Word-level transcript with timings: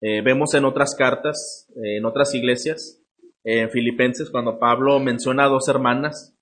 Eh, 0.00 0.22
vemos 0.22 0.54
en 0.54 0.64
otras 0.64 0.94
cartas, 0.94 1.68
eh, 1.76 1.96
en 1.96 2.04
otras 2.04 2.34
iglesias, 2.34 3.02
en 3.44 3.70
Filipenses, 3.70 4.30
cuando 4.30 4.58
Pablo 4.58 5.00
menciona 5.00 5.44
a 5.44 5.48
dos 5.48 5.68
hermanas 5.68 6.36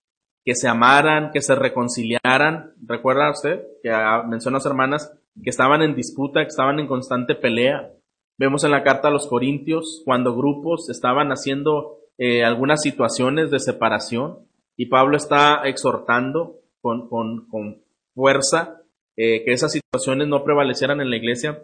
que 0.45 0.55
se 0.55 0.69
amaran, 0.69 1.31
que 1.31 1.41
se 1.41 1.55
reconciliaran. 1.55 2.75
¿Recuerda 2.87 3.31
usted 3.31 3.63
que 3.83 3.91
menciona 4.29 4.57
a 4.57 4.61
dos 4.61 4.67
hermanas 4.67 5.13
que 5.43 5.51
estaban 5.51 5.83
en 5.83 5.95
disputa, 5.95 6.43
que 6.43 6.49
estaban 6.49 6.81
en 6.81 6.87
constante 6.87 7.35
pelea? 7.35 7.93
Vemos 8.39 8.65
en 8.65 8.73
la 8.73 8.83
carta 8.83 9.09
a 9.09 9.11
los 9.11 9.29
Corintios 9.29 10.03
cuando 10.05 10.37
grupos 10.37 10.91
estaban 10.91 11.31
haciendo 11.31 11.99
eh, 12.19 12.45
algunas 12.45 12.83
situaciones 12.83 13.51
de 13.51 13.61
separación 13.61 14.39
y 14.77 14.87
Pablo 14.87 15.17
está 15.17 15.63
exhortando 15.65 16.61
con, 16.81 17.09
con, 17.09 17.47
con 17.49 17.83
fuerza 18.15 18.83
que 19.19 19.45
esas 19.47 19.73
situaciones 19.73 20.29
no 20.29 20.45
prevalecieran 20.45 21.01
en 21.01 21.09
la 21.09 21.17
iglesia 21.17 21.63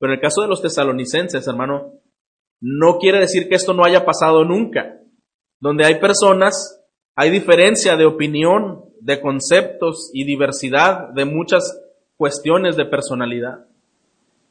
pero 0.00 0.14
en 0.14 0.18
el 0.18 0.22
caso 0.22 0.40
de 0.40 0.48
los 0.48 0.62
tesalonicenses, 0.62 1.46
hermano, 1.46 1.92
no 2.58 2.98
quiere 2.98 3.20
decir 3.20 3.48
que 3.48 3.54
esto 3.54 3.74
no 3.74 3.84
haya 3.84 4.06
pasado 4.06 4.46
nunca. 4.46 4.96
Donde 5.60 5.84
hay 5.84 6.00
personas, 6.00 6.82
hay 7.14 7.30
diferencia 7.30 7.98
de 7.98 8.06
opinión, 8.06 8.86
de 9.02 9.20
conceptos 9.20 10.10
y 10.14 10.24
diversidad 10.24 11.10
de 11.10 11.26
muchas 11.26 11.82
cuestiones 12.16 12.76
de 12.76 12.86
personalidad. 12.86 13.66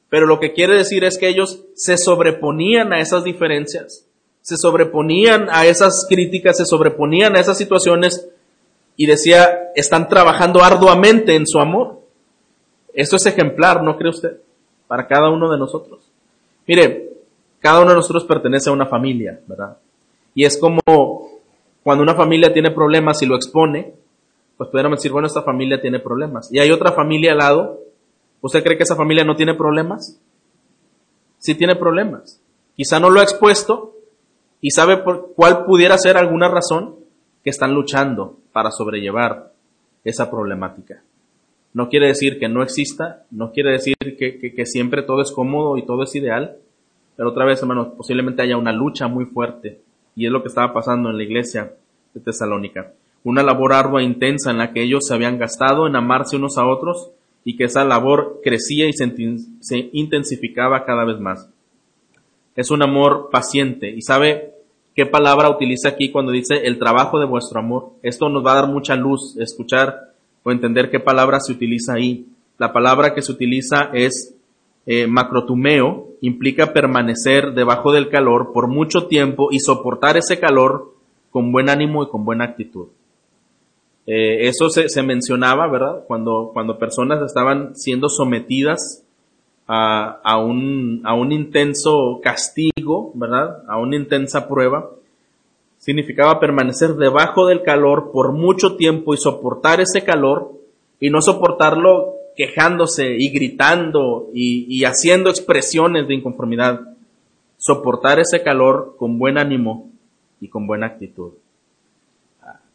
Pero 0.09 0.27
lo 0.27 0.39
que 0.39 0.53
quiere 0.53 0.75
decir 0.75 1.03
es 1.03 1.17
que 1.17 1.27
ellos 1.27 1.65
se 1.73 1.97
sobreponían 1.97 2.93
a 2.93 2.99
esas 2.99 3.23
diferencias, 3.23 4.07
se 4.41 4.55
sobreponían 4.55 5.47
a 5.49 5.65
esas 5.65 6.05
críticas, 6.07 6.57
se 6.57 6.65
sobreponían 6.65 7.35
a 7.35 7.39
esas 7.39 7.57
situaciones 7.57 8.29
y 8.95 9.07
decía, 9.07 9.71
están 9.75 10.09
trabajando 10.09 10.63
arduamente 10.63 11.35
en 11.35 11.47
su 11.47 11.57
amor. 11.57 12.01
Esto 12.93 13.15
es 13.15 13.25
ejemplar, 13.25 13.81
¿no 13.81 13.97
cree 13.97 14.11
usted? 14.11 14.41
Para 14.89 15.05
cada 15.05 15.29
uno 15.29 15.51
de 15.51 15.57
nosotros. 15.59 16.01
Mire, 16.65 17.11
cada 17.59 17.81
uno 17.81 17.91
de 17.91 17.97
nosotros 17.97 18.25
pertenece 18.25 18.71
a 18.71 18.73
una 18.73 18.87
familia, 18.87 19.39
¿verdad? 19.45 19.77
Y 20.33 20.45
es 20.45 20.57
como 20.57 20.81
cuando 21.83 22.03
una 22.03 22.15
familia 22.15 22.51
tiene 22.51 22.71
problemas 22.71 23.21
y 23.21 23.27
lo 23.27 23.35
expone, 23.35 23.93
pues 24.57 24.67
podríamos 24.71 24.97
decir, 24.97 25.11
bueno, 25.11 25.27
esta 25.27 25.43
familia 25.43 25.79
tiene 25.79 25.99
problemas. 25.99 26.51
Y 26.51 26.57
hay 26.57 26.71
otra 26.71 26.91
familia 26.91 27.33
al 27.33 27.37
lado, 27.37 27.79
¿usted 28.41 28.63
cree 28.63 28.77
que 28.77 28.83
esa 28.83 28.95
familia 28.95 29.23
no 29.23 29.35
tiene 29.35 29.53
problemas? 29.53 30.19
Sí 31.37 31.53
tiene 31.53 31.75
problemas. 31.75 32.41
Quizá 32.75 32.99
no 32.99 33.11
lo 33.11 33.19
ha 33.19 33.23
expuesto 33.23 33.93
y 34.59 34.71
sabe 34.71 34.97
por 34.97 35.33
cuál 35.35 35.65
pudiera 35.65 35.99
ser 35.99 36.17
alguna 36.17 36.49
razón 36.49 36.95
que 37.43 37.51
están 37.51 37.75
luchando 37.75 38.37
para 38.51 38.71
sobrellevar 38.71 39.53
esa 40.03 40.31
problemática. 40.31 41.03
No 41.73 41.89
quiere 41.89 42.07
decir 42.07 42.39
que 42.39 42.49
no 42.49 42.63
exista, 42.63 43.25
no 43.31 43.51
quiere 43.51 43.71
decir 43.71 43.95
que, 43.97 44.65
siempre 44.65 45.03
todo 45.03 45.21
es 45.21 45.31
cómodo 45.31 45.77
y 45.77 45.85
todo 45.85 46.03
es 46.03 46.15
ideal, 46.15 46.57
pero 47.15 47.29
otra 47.29 47.45
vez, 47.45 47.61
hermanos, 47.61 47.89
posiblemente 47.95 48.41
haya 48.41 48.57
una 48.57 48.71
lucha 48.71 49.07
muy 49.07 49.25
fuerte, 49.25 49.81
y 50.15 50.25
es 50.25 50.31
lo 50.31 50.41
que 50.41 50.47
estaba 50.47 50.73
pasando 50.73 51.09
en 51.09 51.17
la 51.17 51.23
iglesia 51.23 51.73
de 52.13 52.21
Tesalónica. 52.21 52.93
Una 53.23 53.43
labor 53.43 53.73
ardua 53.73 54.01
e 54.01 54.05
intensa 54.05 54.51
en 54.51 54.57
la 54.57 54.73
que 54.73 54.81
ellos 54.81 55.05
se 55.05 55.13
habían 55.13 55.37
gastado 55.37 55.85
en 55.85 55.95
amarse 55.95 56.37
unos 56.37 56.57
a 56.57 56.65
otros 56.65 57.11
y 57.43 57.55
que 57.55 57.65
esa 57.65 57.83
labor 57.83 58.39
crecía 58.43 58.87
y 58.87 58.93
se 58.93 59.89
intensificaba 59.91 60.85
cada 60.85 61.05
vez 61.05 61.19
más. 61.19 61.49
Es 62.55 62.71
un 62.71 62.83
amor 62.83 63.29
paciente 63.31 63.89
y 63.89 64.01
sabe 64.01 64.53
qué 64.95 65.05
palabra 65.05 65.49
utiliza 65.49 65.87
aquí 65.87 66.11
cuando 66.11 66.31
dice 66.33 66.65
el 66.65 66.77
trabajo 66.77 67.19
de 67.19 67.25
vuestro 67.25 67.59
amor. 67.59 67.91
Esto 68.01 68.27
nos 68.27 68.45
va 68.45 68.51
a 68.51 68.55
dar 68.55 68.67
mucha 68.67 68.95
luz 68.95 69.37
escuchar 69.37 70.08
o 70.43 70.51
entender 70.51 70.89
qué 70.89 70.99
palabra 70.99 71.39
se 71.39 71.51
utiliza 71.51 71.93
ahí. 71.93 72.25
La 72.57 72.73
palabra 72.73 73.13
que 73.13 73.21
se 73.21 73.31
utiliza 73.31 73.89
es 73.93 74.35
eh, 74.85 75.07
macrotumeo, 75.07 76.07
implica 76.21 76.73
permanecer 76.73 77.53
debajo 77.53 77.91
del 77.91 78.09
calor 78.09 78.51
por 78.53 78.67
mucho 78.67 79.07
tiempo 79.07 79.49
y 79.51 79.59
soportar 79.59 80.17
ese 80.17 80.39
calor 80.39 80.93
con 81.31 81.51
buen 81.51 81.69
ánimo 81.69 82.03
y 82.03 82.09
con 82.09 82.25
buena 82.25 82.45
actitud. 82.45 82.87
Eh, 84.07 84.47
eso 84.47 84.69
se, 84.69 84.89
se, 84.89 85.03
mencionaba, 85.03 85.67
¿verdad? 85.67 86.03
Cuando, 86.07 86.49
cuando 86.51 86.79
personas 86.79 87.21
estaban 87.21 87.75
siendo 87.75 88.09
sometidas 88.09 89.03
a, 89.67 90.19
a, 90.23 90.39
un, 90.39 91.01
a 91.03 91.13
un 91.13 91.31
intenso 91.31 92.19
castigo, 92.23 93.11
¿verdad? 93.13 93.63
A 93.67 93.77
una 93.77 93.95
intensa 93.95 94.47
prueba 94.47 94.89
significaba 95.79 96.39
permanecer 96.39 96.95
debajo 96.95 97.47
del 97.47 97.63
calor 97.63 98.11
por 98.11 98.33
mucho 98.33 98.75
tiempo 98.75 99.13
y 99.13 99.17
soportar 99.17 99.79
ese 99.79 100.03
calor 100.03 100.51
y 100.99 101.09
no 101.09 101.21
soportarlo 101.21 102.15
quejándose 102.35 103.15
y 103.17 103.29
gritando 103.31 104.29
y, 104.33 104.83
haciendo 104.83 105.29
expresiones 105.29 106.07
de 106.07 106.15
inconformidad. 106.15 106.81
Soportar 107.57 108.19
ese 108.19 108.43
calor 108.43 108.95
con 108.97 109.17
buen 109.17 109.37
ánimo 109.37 109.89
y 110.39 110.47
con 110.47 110.67
buena 110.67 110.87
actitud. 110.87 111.31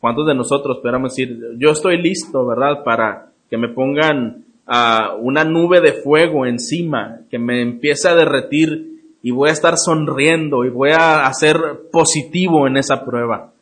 ¿Cuántos 0.00 0.26
de 0.26 0.34
nosotros 0.34 0.78
podríamos 0.82 1.12
decir, 1.14 1.38
yo 1.56 1.70
estoy 1.70 2.00
listo, 2.00 2.44
verdad, 2.46 2.84
para 2.84 3.30
que 3.48 3.56
me 3.56 3.68
pongan 3.68 4.44
a 4.66 5.14
una 5.18 5.44
nube 5.44 5.80
de 5.80 5.92
fuego 5.92 6.44
encima, 6.44 7.20
que 7.30 7.38
me 7.38 7.62
empiece 7.62 8.08
a 8.08 8.14
derretir 8.14 8.93
y 9.24 9.30
voy 9.30 9.48
a 9.48 9.52
estar 9.52 9.78
sonriendo 9.78 10.66
y 10.66 10.68
voy 10.68 10.90
a 10.90 11.26
hacer 11.26 11.56
positivo 11.90 12.66
en 12.66 12.76
esa 12.76 13.06
prueba. 13.06 13.54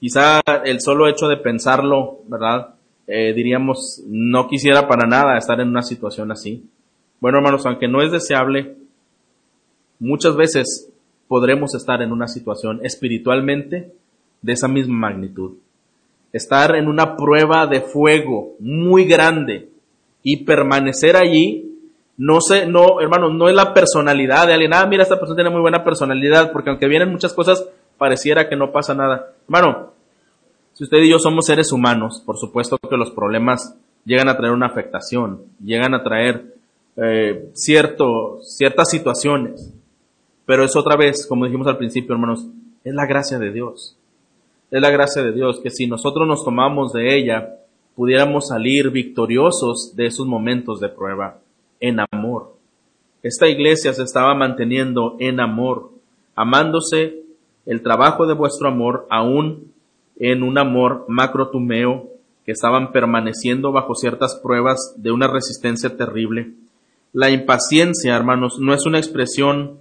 Quizá 0.00 0.40
el 0.64 0.80
solo 0.80 1.06
hecho 1.06 1.28
de 1.28 1.36
pensarlo, 1.36 2.22
¿verdad? 2.26 2.74
Eh, 3.06 3.32
diríamos, 3.32 4.02
no 4.08 4.48
quisiera 4.48 4.88
para 4.88 5.06
nada 5.06 5.38
estar 5.38 5.60
en 5.60 5.68
una 5.68 5.82
situación 5.82 6.32
así. 6.32 6.68
Bueno, 7.20 7.38
hermanos, 7.38 7.64
aunque 7.66 7.86
no 7.86 8.02
es 8.02 8.10
deseable, 8.10 8.78
muchas 10.00 10.34
veces 10.34 10.90
podremos 11.28 11.76
estar 11.76 12.02
en 12.02 12.10
una 12.10 12.26
situación 12.26 12.80
espiritualmente 12.82 13.92
de 14.42 14.52
esa 14.52 14.66
misma 14.66 15.10
magnitud. 15.10 15.52
Estar 16.32 16.74
en 16.74 16.88
una 16.88 17.14
prueba 17.14 17.68
de 17.68 17.80
fuego 17.80 18.56
muy 18.58 19.04
grande 19.04 19.68
y 20.24 20.38
permanecer 20.38 21.14
allí 21.14 21.65
no 22.18 22.40
sé, 22.40 22.66
no, 22.66 23.00
hermano, 23.00 23.28
no 23.28 23.48
es 23.48 23.54
la 23.54 23.74
personalidad 23.74 24.46
de 24.46 24.54
alguien. 24.54 24.72
Ah, 24.74 24.86
mira, 24.86 25.02
esta 25.02 25.18
persona 25.18 25.36
tiene 25.36 25.50
muy 25.50 25.60
buena 25.60 25.84
personalidad, 25.84 26.50
porque 26.50 26.70
aunque 26.70 26.88
vienen 26.88 27.10
muchas 27.10 27.34
cosas, 27.34 27.68
pareciera 27.98 28.48
que 28.48 28.56
no 28.56 28.72
pasa 28.72 28.94
nada. 28.94 29.32
Hermano, 29.44 29.92
si 30.72 30.84
usted 30.84 30.98
y 30.98 31.10
yo 31.10 31.18
somos 31.18 31.46
seres 31.46 31.72
humanos, 31.72 32.22
por 32.24 32.38
supuesto 32.38 32.78
que 32.78 32.96
los 32.96 33.10
problemas 33.10 33.76
llegan 34.04 34.28
a 34.28 34.36
traer 34.36 34.52
una 34.52 34.66
afectación, 34.66 35.42
llegan 35.62 35.94
a 35.94 36.02
traer 36.02 36.54
eh, 36.96 37.50
cierto, 37.54 38.38
ciertas 38.42 38.90
situaciones. 38.90 39.72
Pero 40.46 40.64
es 40.64 40.74
otra 40.74 40.96
vez, 40.96 41.26
como 41.26 41.44
dijimos 41.44 41.66
al 41.66 41.76
principio, 41.76 42.14
hermanos, 42.14 42.46
es 42.84 42.94
la 42.94 43.04
gracia 43.04 43.38
de 43.38 43.52
Dios. 43.52 43.96
Es 44.70 44.80
la 44.80 44.90
gracia 44.90 45.22
de 45.22 45.32
Dios 45.32 45.60
que 45.60 45.70
si 45.70 45.86
nosotros 45.86 46.26
nos 46.26 46.44
tomamos 46.44 46.92
de 46.92 47.18
ella, 47.18 47.56
pudiéramos 47.94 48.48
salir 48.48 48.90
victoriosos 48.90 49.94
de 49.96 50.06
esos 50.06 50.26
momentos 50.26 50.80
de 50.80 50.88
prueba 50.88 51.40
en 51.80 51.98
amor. 52.12 52.56
Esta 53.22 53.48
iglesia 53.48 53.92
se 53.92 54.02
estaba 54.02 54.34
manteniendo 54.34 55.16
en 55.18 55.40
amor, 55.40 55.90
amándose 56.34 57.22
el 57.64 57.82
trabajo 57.82 58.26
de 58.26 58.34
vuestro 58.34 58.68
amor 58.68 59.06
aún 59.10 59.72
en 60.18 60.42
un 60.42 60.58
amor 60.58 61.04
macrotumeo, 61.08 62.10
que 62.44 62.52
estaban 62.52 62.92
permaneciendo 62.92 63.72
bajo 63.72 63.96
ciertas 63.96 64.36
pruebas 64.36 64.94
de 64.96 65.10
una 65.10 65.26
resistencia 65.26 65.96
terrible. 65.96 66.52
La 67.12 67.30
impaciencia, 67.30 68.14
hermanos, 68.14 68.60
no 68.60 68.72
es 68.72 68.86
una 68.86 68.98
expresión 68.98 69.80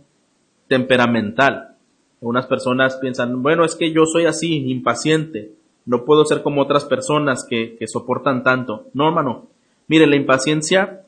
temperamental. 0.68 1.76
Unas 2.22 2.48
personas 2.48 2.96
piensan, 2.96 3.44
bueno, 3.44 3.66
es 3.66 3.76
que 3.76 3.92
yo 3.92 4.06
soy 4.06 4.26
así, 4.26 4.72
impaciente, 4.72 5.52
no 5.86 6.06
puedo 6.06 6.26
ser 6.26 6.42
como 6.42 6.64
otras 6.64 6.86
personas 6.86 7.46
que, 7.48 7.76
que 7.78 7.88
soportan 7.88 8.42
tanto. 8.42 8.88
No, 8.96 9.08
hermano, 9.08 9.46
mire, 9.88 10.08
la 10.08 10.16
impaciencia 10.16 11.05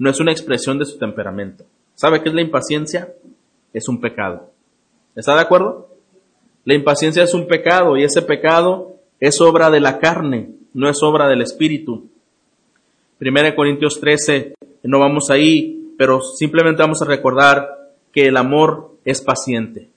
no 0.00 0.08
es 0.08 0.18
una 0.18 0.32
expresión 0.32 0.78
de 0.78 0.86
su 0.86 0.98
temperamento. 0.98 1.64
¿Sabe 1.94 2.22
qué 2.22 2.30
es 2.30 2.34
la 2.34 2.40
impaciencia? 2.40 3.12
Es 3.74 3.86
un 3.86 4.00
pecado. 4.00 4.48
¿Está 5.14 5.34
de 5.34 5.42
acuerdo? 5.42 5.90
La 6.64 6.72
impaciencia 6.72 7.22
es 7.22 7.34
un 7.34 7.46
pecado 7.46 7.98
y 7.98 8.04
ese 8.04 8.22
pecado 8.22 8.96
es 9.20 9.42
obra 9.42 9.70
de 9.70 9.80
la 9.80 9.98
carne, 9.98 10.52
no 10.72 10.88
es 10.88 11.02
obra 11.02 11.28
del 11.28 11.42
espíritu. 11.42 12.08
Primera 13.18 13.54
Corintios 13.54 14.00
13, 14.00 14.54
no 14.84 15.00
vamos 15.00 15.28
ahí, 15.28 15.92
pero 15.98 16.22
simplemente 16.22 16.80
vamos 16.80 17.02
a 17.02 17.06
recordar 17.06 17.68
que 18.10 18.22
el 18.22 18.38
amor 18.38 18.94
es 19.04 19.20
paciente, 19.20 19.90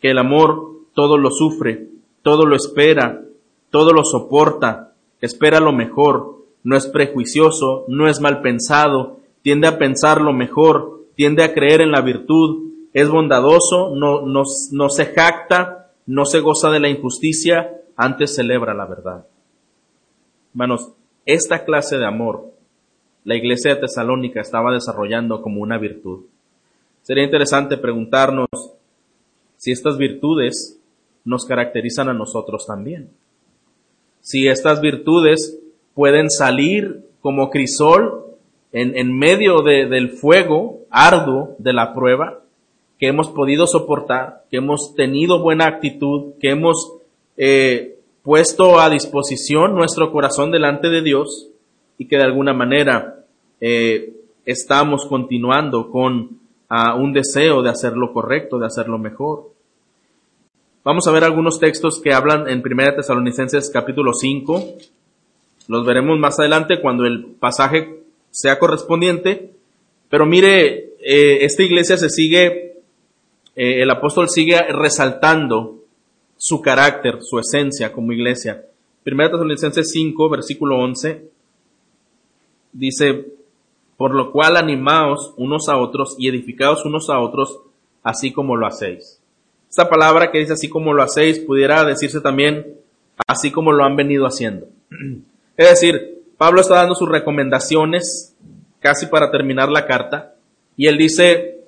que 0.00 0.12
el 0.12 0.18
amor 0.18 0.76
todo 0.94 1.18
lo 1.18 1.30
sufre, 1.30 1.88
todo 2.22 2.46
lo 2.46 2.56
espera, 2.56 3.20
todo 3.68 3.92
lo 3.92 4.02
soporta, 4.02 4.94
espera 5.20 5.60
lo 5.60 5.74
mejor, 5.74 6.38
no 6.64 6.74
es 6.74 6.86
prejuicioso, 6.86 7.84
no 7.88 8.08
es 8.08 8.22
mal 8.22 8.40
pensado, 8.40 9.18
tiende 9.46 9.68
a 9.68 9.78
pensar 9.78 10.20
lo 10.20 10.32
mejor, 10.32 11.04
tiende 11.14 11.44
a 11.44 11.54
creer 11.54 11.80
en 11.80 11.92
la 11.92 12.00
virtud, 12.00 12.72
es 12.92 13.08
bondadoso, 13.08 13.94
no, 13.94 14.88
se 14.88 15.06
jacta, 15.06 15.92
no 16.04 16.24
se 16.24 16.40
goza 16.40 16.68
de 16.70 16.80
la 16.80 16.88
injusticia, 16.88 17.70
antes 17.94 18.34
celebra 18.34 18.74
la 18.74 18.86
verdad. 18.86 19.24
Hermanos, 20.50 20.90
esta 21.26 21.64
clase 21.64 21.96
de 21.96 22.06
amor 22.06 22.54
la 23.22 23.36
iglesia 23.36 23.72
de 23.72 23.82
Tesalónica 23.82 24.40
estaba 24.40 24.72
desarrollando 24.72 25.40
como 25.42 25.60
una 25.60 25.78
virtud. 25.78 26.24
Sería 27.02 27.22
interesante 27.22 27.76
preguntarnos 27.76 28.48
si 29.58 29.70
estas 29.70 29.96
virtudes 29.96 30.80
nos 31.24 31.46
caracterizan 31.46 32.08
a 32.08 32.14
nosotros 32.14 32.66
también. 32.66 33.10
Si 34.20 34.48
estas 34.48 34.80
virtudes 34.80 35.56
pueden 35.94 36.30
salir 36.30 37.06
como 37.20 37.48
crisol 37.48 38.25
en, 38.72 38.96
en 38.96 39.16
medio 39.18 39.62
del 39.62 40.10
fuego 40.10 40.80
arduo 40.90 41.56
de 41.58 41.72
la 41.72 41.94
prueba, 41.94 42.40
que 42.98 43.08
hemos 43.08 43.28
podido 43.28 43.66
soportar, 43.66 44.44
que 44.50 44.58
hemos 44.58 44.94
tenido 44.94 45.40
buena 45.40 45.66
actitud, 45.66 46.34
que 46.40 46.50
hemos 46.50 46.94
eh, 47.36 47.98
puesto 48.22 48.80
a 48.80 48.90
disposición 48.90 49.74
nuestro 49.74 50.10
corazón 50.10 50.50
delante 50.50 50.88
de 50.88 51.02
Dios 51.02 51.48
y 51.98 52.06
que 52.06 52.16
de 52.16 52.24
alguna 52.24 52.52
manera 52.54 53.24
eh, 53.60 54.14
estamos 54.44 55.06
continuando 55.06 55.90
con 55.90 56.38
ah, 56.68 56.94
un 56.94 57.12
deseo 57.12 57.62
de 57.62 57.70
hacer 57.70 57.92
lo 57.92 58.12
correcto, 58.12 58.58
de 58.58 58.66
hacerlo 58.66 58.98
mejor. 58.98 59.50
Vamos 60.82 61.06
a 61.06 61.12
ver 61.12 61.24
algunos 61.24 61.58
textos 61.58 62.00
que 62.00 62.14
hablan 62.14 62.48
en 62.48 62.62
1 62.64 62.94
Tesalonicenses 62.94 63.70
capítulo 63.70 64.12
5. 64.14 64.64
Los 65.68 65.84
veremos 65.84 66.18
más 66.18 66.38
adelante 66.38 66.80
cuando 66.80 67.04
el 67.04 67.26
pasaje 67.38 68.05
sea 68.30 68.58
correspondiente. 68.58 69.50
Pero 70.08 70.26
mire, 70.26 70.94
eh, 71.00 71.44
esta 71.44 71.62
iglesia 71.62 71.96
se 71.96 72.10
sigue, 72.10 72.76
eh, 73.56 73.82
el 73.82 73.90
apóstol 73.90 74.28
sigue 74.28 74.60
resaltando 74.62 75.80
su 76.36 76.60
carácter, 76.60 77.18
su 77.22 77.38
esencia 77.38 77.92
como 77.92 78.12
iglesia. 78.12 78.64
1 79.04 79.30
Tesalonicenses 79.30 79.90
5, 79.90 80.28
versículo 80.28 80.78
11, 80.78 81.22
dice, 82.72 83.26
por 83.96 84.14
lo 84.14 84.32
cual 84.32 84.56
animaos 84.56 85.32
unos 85.36 85.68
a 85.68 85.78
otros 85.78 86.16
y 86.18 86.28
edificaos 86.28 86.84
unos 86.84 87.08
a 87.08 87.20
otros, 87.20 87.60
así 88.02 88.32
como 88.32 88.56
lo 88.56 88.66
hacéis. 88.66 89.20
Esta 89.68 89.88
palabra 89.88 90.30
que 90.30 90.38
dice 90.38 90.52
así 90.52 90.68
como 90.68 90.92
lo 90.92 91.02
hacéis 91.02 91.38
pudiera 91.38 91.84
decirse 91.84 92.20
también 92.20 92.76
así 93.26 93.50
como 93.50 93.72
lo 93.72 93.84
han 93.84 93.96
venido 93.96 94.26
haciendo. 94.26 94.66
Es 95.56 95.70
decir, 95.70 96.15
Pablo 96.36 96.60
está 96.60 96.76
dando 96.76 96.94
sus 96.94 97.08
recomendaciones 97.08 98.34
casi 98.80 99.06
para 99.06 99.30
terminar 99.30 99.68
la 99.70 99.86
carta 99.86 100.34
y 100.76 100.86
él 100.86 100.98
dice, 100.98 101.60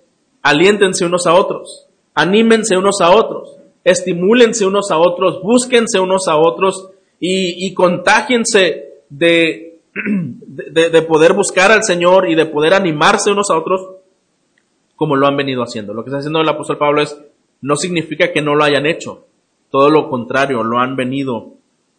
aliéntense 0.43 1.05
unos 1.05 1.26
a 1.26 1.35
otros, 1.35 1.87
anímense 2.15 2.76
unos 2.76 3.00
a 3.00 3.11
otros, 3.11 3.56
estimúlense 3.85 4.67
unos 4.67 4.91
a 4.91 4.99
otros, 4.99 5.43
búsquense 5.43 5.99
unos 5.99 6.29
a 6.29 6.37
otros 6.37 6.91
y, 7.19 7.67
y 7.67 7.75
contágiense 7.75 9.03
de, 9.09 9.81
de, 9.94 10.91
de 10.91 11.03
poder 11.03 11.32
buscar 11.32 11.73
al 11.73 11.82
Señor 11.82 12.29
y 12.29 12.35
de 12.35 12.47
poder 12.47 12.75
animarse 12.75 13.31
unos 13.31 13.50
a 13.50 13.56
otros 13.56 13.99
como 14.97 15.17
lo 15.17 15.26
han 15.26 15.37
venido 15.37 15.62
haciendo. 15.62 15.94
Lo 15.94 16.03
que 16.03 16.11
está 16.11 16.19
haciendo 16.19 16.41
el 16.41 16.49
apóstol 16.49 16.76
Pablo 16.76 17.00
es 17.00 17.17
no 17.61 17.76
significa 17.76 18.32
que 18.32 18.43
no 18.43 18.55
lo 18.55 18.64
hayan 18.64 18.85
hecho. 18.85 19.25
Todo 19.71 19.91
lo 19.91 20.09
contrario, 20.09 20.62
lo 20.62 20.79
han 20.79 20.97
venido 20.97 21.55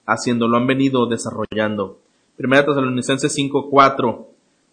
haciendo, 0.05 0.47
lo 0.47 0.57
han 0.57 0.67
venido 0.67 1.05
desarrollando. 1.05 1.99
Primera 2.39 2.65
Tesalonicenses 2.65 3.37
5.4, 3.37 4.25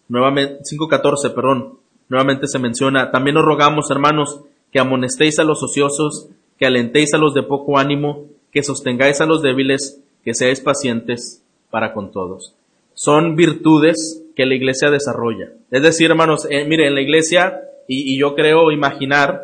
nuevamente, 0.07 0.59
5.14, 0.63 1.33
perdón, 1.33 1.79
nuevamente 2.07 2.47
se 2.47 2.59
menciona, 2.59 3.11
también 3.11 3.35
os 3.35 3.43
rogamos, 3.43 3.91
hermanos, 3.91 4.39
que 4.71 4.79
amonestéis 4.79 5.37
a 5.39 5.43
los 5.43 5.61
ociosos, 5.61 6.29
que 6.57 6.65
alentéis 6.65 7.13
a 7.13 7.17
los 7.17 7.33
de 7.33 7.43
poco 7.43 7.77
ánimo, 7.77 8.23
que 8.53 8.63
sostengáis 8.63 9.19
a 9.19 9.25
los 9.25 9.41
débiles, 9.41 10.01
que 10.23 10.33
seáis 10.33 10.61
pacientes 10.61 11.43
para 11.69 11.91
con 11.91 12.13
todos. 12.13 12.55
Son 12.93 13.35
virtudes 13.35 14.23
que 14.33 14.45
la 14.45 14.55
iglesia 14.55 14.89
desarrolla. 14.89 15.51
Es 15.69 15.81
decir, 15.81 16.09
hermanos, 16.09 16.47
eh, 16.49 16.63
mire, 16.63 16.87
en 16.87 16.95
la 16.95 17.01
iglesia, 17.01 17.63
y, 17.85 18.13
y 18.13 18.17
yo 18.17 18.33
creo 18.33 18.71
imaginar, 18.71 19.41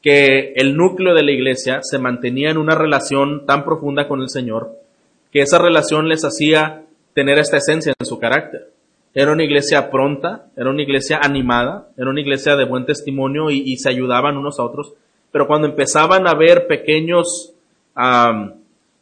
que 0.00 0.52
el 0.54 0.76
núcleo 0.76 1.12
de 1.12 1.24
la 1.24 1.32
iglesia 1.32 1.80
se 1.82 1.98
mantenía 1.98 2.50
en 2.50 2.58
una 2.58 2.76
relación 2.76 3.46
tan 3.46 3.64
profunda 3.64 4.06
con 4.06 4.20
el 4.20 4.28
Señor 4.28 4.78
que 5.32 5.40
esa 5.40 5.58
relación 5.58 6.08
les 6.08 6.24
hacía 6.24 6.84
tener 7.14 7.38
esta 7.38 7.56
esencia 7.56 7.92
en 7.98 8.06
su 8.06 8.18
carácter. 8.18 8.70
Era 9.14 9.32
una 9.32 9.44
iglesia 9.44 9.90
pronta, 9.90 10.46
era 10.56 10.70
una 10.70 10.82
iglesia 10.82 11.18
animada, 11.22 11.88
era 11.96 12.10
una 12.10 12.20
iglesia 12.20 12.56
de 12.56 12.64
buen 12.64 12.86
testimonio 12.86 13.50
y, 13.50 13.76
se 13.76 13.88
ayudaban 13.88 14.36
unos 14.36 14.60
a 14.60 14.64
otros. 14.64 14.92
Pero 15.32 15.46
cuando 15.46 15.66
empezaban 15.66 16.28
a 16.28 16.34
ver 16.34 16.66
pequeños 16.66 17.54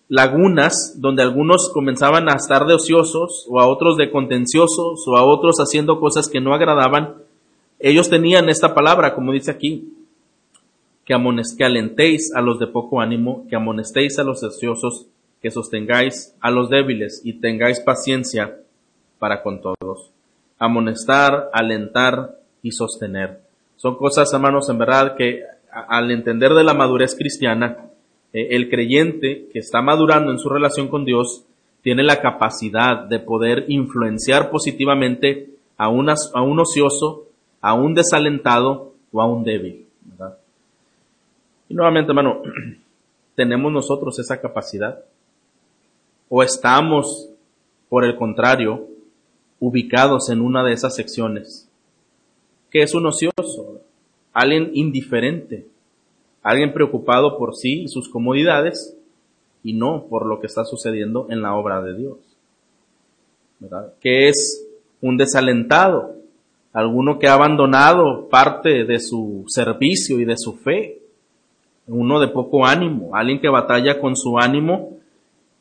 lagunas 0.08 0.94
donde 0.98 1.22
algunos 1.22 1.70
comenzaban 1.72 2.30
a 2.30 2.36
estar 2.36 2.66
de 2.66 2.74
ociosos 2.74 3.46
o 3.50 3.60
a 3.60 3.66
otros 3.66 3.96
de 3.96 4.10
contenciosos 4.10 5.04
o 5.06 5.16
a 5.16 5.24
otros 5.24 5.56
haciendo 5.58 6.00
cosas 6.00 6.28
que 6.28 6.40
no 6.40 6.54
agradaban, 6.54 7.16
ellos 7.78 8.08
tenían 8.08 8.48
esta 8.48 8.74
palabra, 8.74 9.14
como 9.14 9.32
dice 9.32 9.50
aquí, 9.50 9.92
que, 11.04 11.14
que 11.58 11.64
alentéis 11.64 12.32
a 12.34 12.40
los 12.40 12.58
de 12.58 12.66
poco 12.68 13.00
ánimo, 13.00 13.46
que 13.48 13.56
amonestéis 13.56 14.18
a 14.18 14.24
los 14.24 14.40
deseosos, 14.40 15.06
que 15.40 15.50
sostengáis 15.50 16.34
a 16.40 16.50
los 16.50 16.70
débiles 16.70 17.20
y 17.24 17.34
tengáis 17.34 17.80
paciencia 17.80 18.58
para 19.18 19.42
con 19.42 19.60
todos. 19.60 20.10
Amonestar, 20.58 21.50
alentar 21.52 22.38
y 22.62 22.72
sostener. 22.72 23.40
Son 23.76 23.96
cosas, 23.96 24.32
hermanos, 24.32 24.68
en 24.70 24.78
verdad 24.78 25.16
que 25.16 25.42
al 25.70 26.10
entender 26.10 26.52
de 26.54 26.64
la 26.64 26.74
madurez 26.74 27.14
cristiana, 27.14 27.90
eh, 28.32 28.48
el 28.50 28.70
creyente 28.70 29.48
que 29.52 29.58
está 29.58 29.82
madurando 29.82 30.32
en 30.32 30.38
su 30.38 30.48
relación 30.48 30.88
con 30.88 31.04
Dios 31.04 31.44
tiene 31.82 32.02
la 32.02 32.20
capacidad 32.20 33.04
de 33.04 33.20
poder 33.20 33.66
influenciar 33.68 34.50
positivamente 34.50 35.50
a, 35.78 35.84
a 35.84 35.88
un 35.88 36.60
ocioso, 36.60 37.26
a 37.60 37.74
un 37.74 37.94
desalentado 37.94 38.94
o 39.12 39.20
a 39.20 39.26
un 39.26 39.44
débil. 39.44 39.86
Y 41.68 41.74
nuevamente, 41.74 42.10
hermano, 42.10 42.42
¿tenemos 43.34 43.72
nosotros 43.72 44.18
esa 44.18 44.40
capacidad? 44.40 45.04
¿O 46.28 46.42
estamos, 46.42 47.30
por 47.88 48.04
el 48.04 48.16
contrario, 48.16 48.88
ubicados 49.60 50.30
en 50.30 50.40
una 50.40 50.64
de 50.64 50.72
esas 50.72 50.94
secciones? 50.94 51.68
¿Qué 52.70 52.82
es 52.82 52.94
un 52.94 53.06
ocioso? 53.06 53.80
Alguien 54.32 54.70
indiferente, 54.74 55.66
alguien 56.42 56.72
preocupado 56.72 57.38
por 57.38 57.54
sí 57.54 57.82
y 57.82 57.88
sus 57.88 58.08
comodidades 58.08 58.96
y 59.62 59.72
no 59.72 60.06
por 60.08 60.26
lo 60.26 60.40
que 60.40 60.46
está 60.46 60.64
sucediendo 60.64 61.26
en 61.30 61.42
la 61.42 61.54
obra 61.54 61.80
de 61.80 61.96
Dios. 61.96 62.18
¿Qué 64.00 64.28
es 64.28 64.66
un 65.00 65.16
desalentado? 65.16 66.16
Alguno 66.72 67.18
que 67.18 67.28
ha 67.28 67.34
abandonado 67.34 68.28
parte 68.28 68.84
de 68.84 69.00
su 69.00 69.44
servicio 69.48 70.20
y 70.20 70.24
de 70.24 70.36
su 70.36 70.54
fe 70.54 71.00
uno 71.88 72.18
de 72.18 72.28
poco 72.28 72.66
ánimo, 72.66 73.14
alguien 73.14 73.40
que 73.40 73.48
batalla 73.48 74.00
con 74.00 74.16
su 74.16 74.38
ánimo 74.38 74.98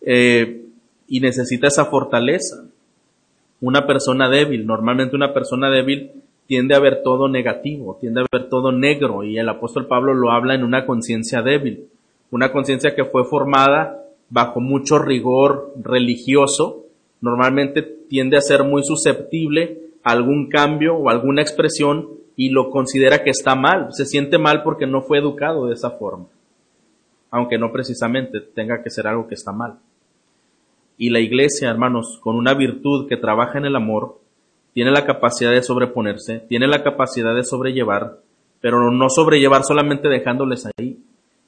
eh, 0.05 0.65
y 1.07 1.19
necesita 1.19 1.67
esa 1.67 1.85
fortaleza. 1.85 2.65
Una 3.61 3.85
persona 3.87 4.29
débil, 4.29 4.65
normalmente 4.65 5.15
una 5.15 5.33
persona 5.33 5.69
débil 5.69 6.11
tiende 6.47 6.75
a 6.75 6.79
ver 6.79 7.01
todo 7.03 7.27
negativo, 7.27 7.97
tiende 7.99 8.21
a 8.21 8.25
ver 8.31 8.49
todo 8.49 8.71
negro 8.71 9.23
y 9.23 9.37
el 9.37 9.49
apóstol 9.49 9.87
Pablo 9.87 10.13
lo 10.13 10.31
habla 10.31 10.53
en 10.53 10.63
una 10.63 10.85
conciencia 10.85 11.41
débil, 11.41 11.87
una 12.31 12.51
conciencia 12.51 12.95
que 12.95 13.05
fue 13.05 13.25
formada 13.25 14.03
bajo 14.29 14.59
mucho 14.59 14.99
rigor 14.99 15.73
religioso, 15.81 16.85
normalmente 17.21 17.81
tiende 17.81 18.37
a 18.37 18.41
ser 18.41 18.63
muy 18.63 18.83
susceptible 18.83 19.79
a 20.03 20.11
algún 20.11 20.49
cambio 20.49 20.95
o 20.95 21.09
alguna 21.09 21.41
expresión 21.41 22.09
y 22.35 22.49
lo 22.49 22.69
considera 22.69 23.23
que 23.23 23.29
está 23.29 23.55
mal, 23.55 23.87
se 23.91 24.05
siente 24.05 24.37
mal 24.37 24.61
porque 24.61 24.85
no 24.85 25.01
fue 25.01 25.19
educado 25.19 25.67
de 25.67 25.73
esa 25.73 25.91
forma, 25.91 26.25
aunque 27.31 27.57
no 27.57 27.71
precisamente 27.71 28.41
tenga 28.41 28.83
que 28.83 28.89
ser 28.89 29.07
algo 29.07 29.27
que 29.27 29.35
está 29.35 29.51
mal. 29.51 29.79
Y 30.97 31.09
la 31.09 31.19
iglesia, 31.19 31.69
hermanos, 31.69 32.19
con 32.21 32.35
una 32.35 32.53
virtud 32.53 33.07
que 33.07 33.17
trabaja 33.17 33.57
en 33.57 33.65
el 33.65 33.75
amor, 33.75 34.19
tiene 34.73 34.91
la 34.91 35.05
capacidad 35.05 35.51
de 35.51 35.63
sobreponerse, 35.63 36.39
tiene 36.49 36.67
la 36.67 36.83
capacidad 36.83 37.33
de 37.33 37.43
sobrellevar, 37.43 38.19
pero 38.61 38.91
no 38.91 39.09
sobrellevar 39.09 39.63
solamente 39.63 40.09
dejándoles 40.09 40.65
ahí, 40.65 40.97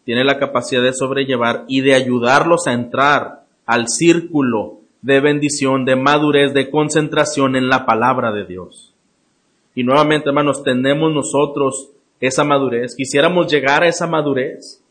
tiene 0.06 0.24
la 0.24 0.40
capacidad 0.40 0.82
de 0.82 0.94
sobrellevar 0.94 1.66
y 1.68 1.82
de 1.82 1.94
ayudarlos 1.94 2.68
a 2.68 2.74
entrar 2.74 3.44
al 3.66 3.90
círculo 3.90 4.80
de 5.02 5.20
bendición, 5.20 5.84
de 5.84 5.96
madurez, 5.96 6.54
de 6.54 6.70
concentración 6.70 7.56
en 7.56 7.68
la 7.70 7.86
palabra 7.86 8.32
de 8.32 8.46
Dios. 8.46 8.94
Y 9.76 9.84
nuevamente, 9.84 10.30
hermanos, 10.30 10.64
tenemos 10.64 11.14
nosotros 11.14 11.92
esa 12.20 12.44
madurez. 12.44 12.96
Quisiéramos 12.96 13.52
llegar 13.52 13.84
a 13.84 13.88
esa 13.88 14.08
madurez 14.08 14.82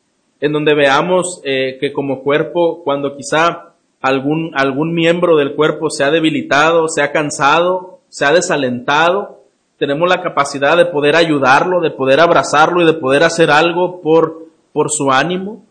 en 0.41 0.53
donde 0.53 0.75
veamos 0.75 1.41
eh, 1.45 1.79
que 1.81 1.93
como 1.93 2.23
cuerpo, 2.23 2.83
cuando 2.85 3.17
quizá 3.17 3.75
algún, 4.07 4.53
algún 4.55 4.95
miembro 4.95 5.37
del 5.37 5.55
cuerpo 5.55 5.91
se 5.91 6.05
ha 6.05 6.11
debilitado, 6.11 6.89
se 6.89 7.03
ha 7.03 7.13
cansado, 7.13 8.01
se 8.09 8.25
ha 8.25 8.33
desalentado, 8.33 9.37
tenemos 9.79 10.09
la 10.09 10.23
capacidad 10.23 10.77
de 10.77 10.87
poder 10.87 11.17
ayudarlo, 11.17 11.81
de 11.81 11.91
poder 11.91 12.21
abrazarlo 12.21 12.83
y 12.83 12.87
de 12.87 12.95
poder 12.95 13.23
hacer 13.23 13.51
algo 13.51 14.01
por, 14.01 14.47
por 14.73 14.91
su 14.91 15.11
ánimo. 15.11 15.65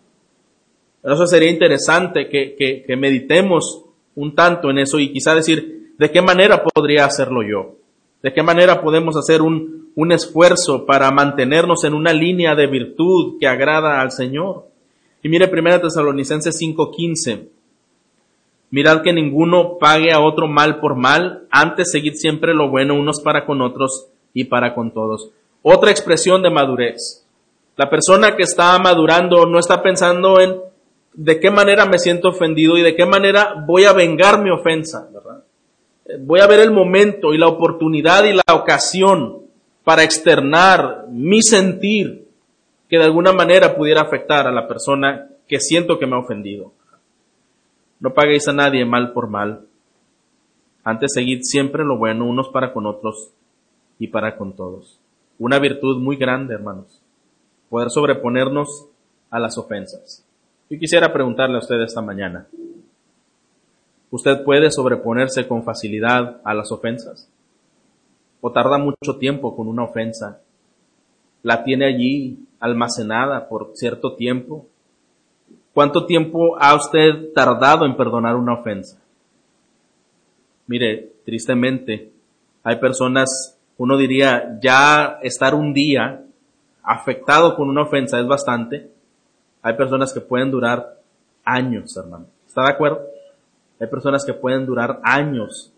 Eso 1.03 1.25
sería 1.27 1.49
interesante 1.49 2.29
que, 2.29 2.55
que, 2.55 2.95
meditemos 2.95 3.83
un 4.15 4.33
tanto 4.33 4.69
en 4.69 4.79
eso 4.79 4.99
y 4.99 5.11
quizá 5.11 5.35
decir, 5.35 5.93
¿de 5.97 6.11
qué 6.11 6.21
manera 6.21 6.63
podría 6.63 7.05
hacerlo 7.05 7.41
yo? 7.43 7.75
¿De 8.23 8.33
qué 8.33 8.41
manera 8.41 8.81
podemos 8.81 9.15
hacer 9.15 9.41
un, 9.41 9.91
un 9.95 10.11
esfuerzo 10.11 10.85
para 10.85 11.11
mantenernos 11.11 11.83
en 11.83 11.93
una 11.93 12.11
línea 12.11 12.55
de 12.55 12.67
virtud 12.67 13.37
que 13.39 13.47
agrada 13.47 14.01
al 14.01 14.11
Señor? 14.11 14.65
Y 15.21 15.29
mire 15.29 15.49
1 15.51 15.81
Tesalonicenses 15.81 16.55
5:15. 16.59 17.47
Mirad 18.75 19.03
que 19.03 19.13
ninguno 19.13 19.77
pague 19.79 20.11
a 20.11 20.19
otro 20.19 20.49
mal 20.49 20.81
por 20.81 20.97
mal, 20.97 21.47
antes 21.49 21.91
seguid 21.91 22.15
siempre 22.15 22.53
lo 22.53 22.67
bueno 22.67 22.93
unos 22.93 23.21
para 23.21 23.45
con 23.45 23.61
otros 23.61 24.09
y 24.33 24.43
para 24.43 24.75
con 24.75 24.91
todos. 24.91 25.31
Otra 25.61 25.91
expresión 25.91 26.43
de 26.43 26.49
madurez. 26.49 27.25
La 27.77 27.89
persona 27.89 28.35
que 28.35 28.43
está 28.43 28.77
madurando 28.79 29.45
no 29.45 29.59
está 29.59 29.81
pensando 29.81 30.41
en 30.41 30.59
de 31.13 31.39
qué 31.39 31.49
manera 31.49 31.85
me 31.85 31.97
siento 31.97 32.27
ofendido 32.27 32.77
y 32.77 32.81
de 32.81 32.97
qué 32.97 33.05
manera 33.05 33.63
voy 33.65 33.85
a 33.85 33.93
vengar 33.93 34.43
mi 34.43 34.49
ofensa, 34.49 35.07
¿verdad? 35.09 35.41
Voy 36.19 36.41
a 36.41 36.47
ver 36.47 36.59
el 36.59 36.71
momento 36.71 37.33
y 37.33 37.37
la 37.37 37.47
oportunidad 37.47 38.25
y 38.25 38.33
la 38.33 38.55
ocasión 38.55 39.43
para 39.85 40.03
externar 40.03 41.05
mi 41.09 41.41
sentir 41.41 42.27
que 42.89 42.97
de 42.97 43.05
alguna 43.05 43.31
manera 43.31 43.73
pudiera 43.73 44.01
afectar 44.01 44.47
a 44.47 44.51
la 44.51 44.67
persona 44.67 45.29
que 45.47 45.61
siento 45.61 45.97
que 45.97 46.07
me 46.07 46.17
ha 46.17 46.19
ofendido. 46.19 46.73
No 47.99 48.13
paguéis 48.13 48.47
a 48.47 48.53
nadie 48.53 48.85
mal 48.85 49.13
por 49.13 49.29
mal. 49.29 49.65
Antes 50.83 51.13
seguid 51.13 51.41
siempre 51.41 51.83
lo 51.83 51.97
bueno 51.97 52.25
unos 52.25 52.49
para 52.49 52.73
con 52.73 52.85
otros 52.85 53.31
y 53.97 54.07
para 54.07 54.37
con 54.37 54.55
todos. 54.55 54.99
Una 55.39 55.59
virtud 55.59 56.01
muy 56.01 56.15
grande, 56.15 56.53
hermanos. 56.53 57.01
Poder 57.69 57.89
sobreponernos 57.89 58.87
a 59.29 59.39
las 59.39 59.57
ofensas. 59.57 60.25
Yo 60.69 60.79
quisiera 60.79 61.11
preguntarle 61.11 61.55
a 61.55 61.59
usted 61.59 61.81
esta 61.81 62.01
mañana. 62.01 62.47
¿Usted 64.11 64.43
puede 64.43 64.71
sobreponerse 64.71 65.47
con 65.47 65.63
facilidad 65.63 66.39
a 66.43 66.53
las 66.53 66.71
ofensas? 66.71 67.29
¿O 68.41 68.51
tarda 68.51 68.77
mucho 68.77 69.17
tiempo 69.19 69.55
con 69.55 69.67
una 69.67 69.83
ofensa? 69.83 70.41
¿La 71.43 71.63
tiene 71.63 71.85
allí 71.85 72.39
almacenada 72.59 73.49
por 73.49 73.71
cierto 73.73 74.15
tiempo? 74.15 74.67
¿Cuánto 75.75 76.05
tiempo 76.05 76.55
ha 76.57 76.73
usted 76.73 77.33
tardado 77.33 77.85
en 77.85 77.97
perdonar 77.97 78.37
una 78.37 78.53
ofensa? 78.53 78.97
Mire, 80.67 81.11
tristemente, 81.25 82.13
hay 82.63 82.77
personas, 82.77 83.59
uno 83.77 83.97
diría, 83.97 84.57
ya 84.61 85.19
estar 85.21 85.53
un 85.53 85.73
día 85.73 86.23
afectado 86.81 87.57
con 87.57 87.67
una 87.67 87.81
ofensa 87.81 88.17
es 88.21 88.25
bastante. 88.25 88.89
Hay 89.61 89.73
personas 89.73 90.13
que 90.13 90.21
pueden 90.21 90.49
durar 90.49 90.95
años, 91.43 91.97
hermano. 91.97 92.27
¿Está 92.47 92.61
de 92.61 92.71
acuerdo? 92.71 93.01
Hay 93.77 93.87
personas 93.87 94.23
que 94.23 94.33
pueden 94.33 94.65
durar 94.65 95.01
años 95.03 95.73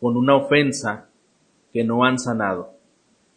con 0.00 0.16
una 0.16 0.34
ofensa 0.34 1.08
que 1.74 1.84
no 1.84 2.06
han 2.06 2.18
sanado. 2.18 2.70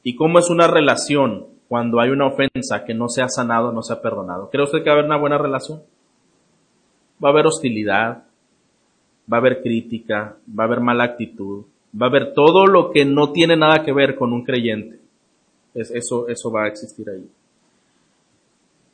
¿Y 0.02 0.16
cómo 0.16 0.40
es 0.40 0.50
una 0.50 0.68
relación 0.68 1.48
cuando 1.70 2.02
hay 2.02 2.10
una 2.10 2.26
ofensa 2.26 2.84
que 2.84 2.96
no 2.96 3.08
se 3.08 3.22
ha 3.22 3.30
sanado, 3.30 3.72
no 3.72 3.84
se 3.84 3.94
ha 3.94 4.02
perdonado? 4.02 4.50
¿Cree 4.50 4.64
usted 4.64 4.80
que 4.80 4.90
va 4.90 4.96
a 4.96 4.98
haber 4.98 5.06
una 5.06 5.18
buena 5.18 5.38
relación? 5.38 5.82
Va 7.24 7.30
a 7.30 7.32
haber 7.32 7.46
hostilidad, 7.46 8.24
va 9.32 9.38
a 9.38 9.40
haber 9.40 9.62
crítica, 9.62 10.36
va 10.48 10.64
a 10.64 10.68
haber 10.68 10.82
mala 10.82 11.04
actitud, 11.04 11.64
va 11.96 12.08
a 12.08 12.10
haber 12.10 12.34
todo 12.34 12.66
lo 12.66 12.92
que 12.92 13.06
no 13.06 13.32
tiene 13.32 13.56
nada 13.56 13.84
que 13.84 13.94
ver 13.94 14.16
con 14.16 14.34
un 14.34 14.44
creyente. 14.44 15.00
eso, 15.76 16.28
eso 16.28 16.52
va 16.52 16.64
a 16.64 16.68
existir 16.68 17.08
ahí. 17.08 17.30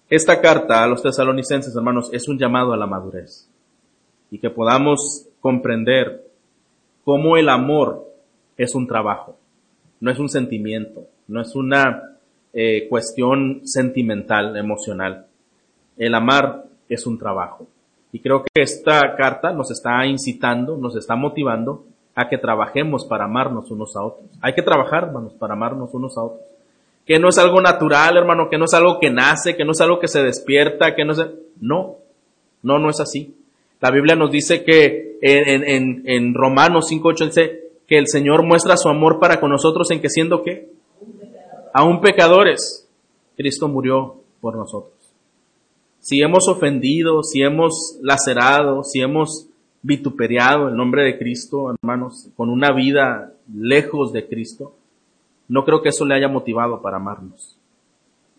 Esta 0.09 0.41
carta 0.41 0.83
a 0.83 0.87
los 0.87 1.01
tesalonicenses, 1.01 1.75
hermanos, 1.75 2.09
es 2.11 2.27
un 2.27 2.37
llamado 2.37 2.73
a 2.73 2.77
la 2.77 2.85
madurez 2.85 3.49
y 4.29 4.37
que 4.37 4.49
podamos 4.49 5.27
comprender 5.39 6.29
cómo 7.05 7.37
el 7.37 7.47
amor 7.47 8.05
es 8.57 8.75
un 8.75 8.85
trabajo, 8.85 9.37
no 10.01 10.11
es 10.11 10.19
un 10.19 10.27
sentimiento, 10.27 11.07
no 11.27 11.41
es 11.41 11.55
una 11.55 12.14
eh, 12.57 12.87
cuestión 12.87 13.61
sentimental, 13.65 14.55
emocional. 14.55 15.25
El 15.97 16.15
amar 16.15 16.63
es 16.87 17.05
un 17.05 17.19
trabajo. 17.19 17.67
Y 18.13 18.21
creo 18.21 18.43
que 18.43 18.61
esta 18.61 19.13
carta 19.17 19.51
nos 19.51 19.71
está 19.71 20.05
incitando, 20.05 20.77
nos 20.77 20.95
está 20.95 21.17
motivando 21.17 21.83
a 22.15 22.29
que 22.29 22.37
trabajemos 22.37 23.05
para 23.05 23.25
amarnos 23.25 23.69
unos 23.71 23.97
a 23.97 24.03
otros. 24.03 24.29
Hay 24.41 24.53
que 24.53 24.61
trabajar, 24.61 25.03
hermanos, 25.03 25.33
para 25.33 25.53
amarnos 25.53 25.93
unos 25.93 26.17
a 26.17 26.23
otros. 26.23 26.39
Que 27.05 27.19
no 27.19 27.27
es 27.27 27.37
algo 27.37 27.59
natural, 27.59 28.15
hermano, 28.15 28.47
que 28.49 28.57
no 28.57 28.63
es 28.63 28.73
algo 28.73 28.99
que 29.01 29.09
nace, 29.09 29.57
que 29.57 29.65
no 29.65 29.73
es 29.73 29.81
algo 29.81 29.99
que 29.99 30.07
se 30.07 30.23
despierta, 30.23 30.95
que 30.95 31.03
no 31.03 31.11
es... 31.11 31.19
No, 31.59 31.97
no, 32.63 32.79
no 32.79 32.89
es 32.89 33.01
así. 33.01 33.35
La 33.81 33.91
Biblia 33.91 34.15
nos 34.15 34.31
dice 34.31 34.63
que 34.63 35.17
en, 35.21 35.63
en, 35.65 36.03
en 36.05 36.33
Romanos 36.33 36.89
5.8 36.89 37.25
dice 37.25 37.61
que 37.85 37.97
el 37.97 38.07
Señor 38.07 38.43
muestra 38.45 38.77
su 38.77 38.87
amor 38.87 39.19
para 39.19 39.41
con 39.41 39.51
nosotros 39.51 39.91
en 39.91 39.99
que 39.99 40.09
siendo 40.09 40.41
qué? 40.41 40.74
Aún 41.75 41.99
pecadores, 41.99 42.87
Cristo 43.35 43.67
murió 43.67 44.15
por 44.39 44.55
nosotros. 44.55 44.93
Si 45.99 46.21
hemos 46.21 46.47
ofendido, 46.47 47.21
si 47.21 47.41
hemos 47.41 47.99
lacerado, 48.01 48.81
si 48.85 49.01
hemos 49.01 49.49
vituperiado 49.81 50.69
el 50.69 50.77
nombre 50.77 51.03
de 51.03 51.17
Cristo, 51.17 51.73
hermanos, 51.73 52.29
con 52.37 52.49
una 52.49 52.71
vida 52.71 53.33
lejos 53.53 54.13
de 54.13 54.25
Cristo, 54.25 54.73
no 55.49 55.65
creo 55.65 55.81
que 55.81 55.89
eso 55.89 56.05
le 56.05 56.15
haya 56.15 56.29
motivado 56.29 56.81
para 56.81 56.95
amarnos. 56.95 57.57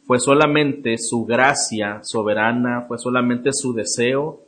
Fue 0.06 0.18
solamente 0.18 0.96
su 0.96 1.26
gracia 1.26 2.00
soberana, 2.04 2.86
fue 2.88 2.96
solamente 2.96 3.50
su 3.52 3.74
deseo 3.74 4.40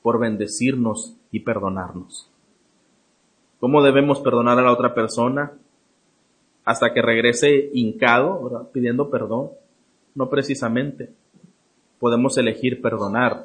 por 0.00 0.18
bendecirnos 0.18 1.14
y 1.30 1.40
perdonarnos. 1.40 2.30
¿Cómo 3.60 3.82
debemos 3.82 4.20
perdonar 4.20 4.58
a 4.58 4.62
la 4.62 4.72
otra 4.72 4.94
persona? 4.94 5.52
Hasta 6.64 6.92
que 6.92 7.02
regrese 7.02 7.70
hincado, 7.72 8.70
pidiendo 8.72 9.10
perdón. 9.10 9.50
No 10.14 10.28
precisamente. 10.28 11.10
Podemos 11.98 12.36
elegir 12.36 12.82
perdonar, 12.82 13.44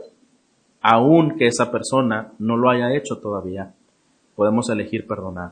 aun 0.82 1.38
que 1.38 1.48
esa 1.48 1.72
persona 1.72 2.34
no 2.40 2.58
lo 2.58 2.70
haya 2.70 2.96
hecho 2.96 3.18
todavía. 3.20 3.74
Podemos 4.36 4.70
elegir 4.70 5.08
perdonar. 5.08 5.52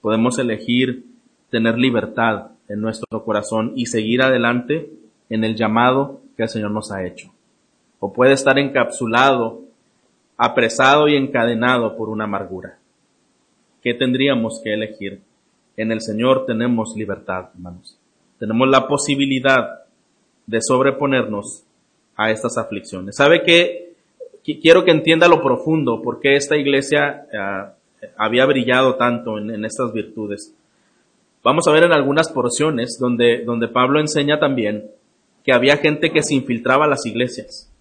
Podemos 0.00 0.38
elegir 0.38 1.04
tener 1.50 1.78
libertad 1.78 2.50
en 2.68 2.80
nuestro 2.80 3.24
corazón 3.24 3.72
y 3.76 3.86
seguir 3.86 4.22
adelante 4.22 4.90
en 5.28 5.44
el 5.44 5.56
llamado 5.56 6.20
que 6.36 6.44
el 6.44 6.48
Señor 6.48 6.70
nos 6.70 6.92
ha 6.92 7.04
hecho. 7.04 7.32
O 7.98 8.12
puede 8.12 8.32
estar 8.32 8.58
encapsulado, 8.58 9.62
apresado 10.36 11.08
y 11.08 11.16
encadenado 11.16 11.96
por 11.96 12.08
una 12.08 12.24
amargura. 12.24 12.78
¿Qué 13.82 13.94
tendríamos 13.94 14.60
que 14.62 14.74
elegir? 14.74 15.22
En 15.76 15.92
el 15.92 16.00
Señor 16.00 16.46
tenemos 16.46 16.94
libertad, 16.96 17.50
hermanos. 17.54 17.98
Tenemos 18.38 18.68
la 18.68 18.86
posibilidad 18.86 19.84
de 20.46 20.58
sobreponernos 20.60 21.64
a 22.16 22.30
estas 22.30 22.56
aflicciones. 22.56 23.16
¿Sabe 23.16 23.42
qué? 23.42 23.92
Quiero 24.62 24.84
que 24.84 24.92
entienda 24.92 25.28
lo 25.28 25.42
profundo, 25.42 26.02
por 26.02 26.20
qué 26.20 26.36
esta 26.36 26.56
iglesia 26.56 27.26
ah, 27.38 27.74
había 28.16 28.46
brillado 28.46 28.94
tanto 28.94 29.38
en, 29.38 29.64
estas 29.64 29.92
virtudes. 29.92 30.54
Vamos 31.42 31.66
a 31.66 31.72
ver 31.72 31.84
en 31.84 31.92
algunas 31.92 32.30
porciones 32.30 32.96
donde, 33.00 33.44
donde 33.44 33.68
Pablo 33.68 34.00
enseña 34.00 34.38
también 34.38 34.90
que 35.44 35.52
había 35.52 35.76
gente 35.76 36.10
que 36.10 36.22
se 36.22 36.34
infiltraba 36.34 36.86
a 36.86 36.88
las 36.88 37.06
iglesias 37.06 37.72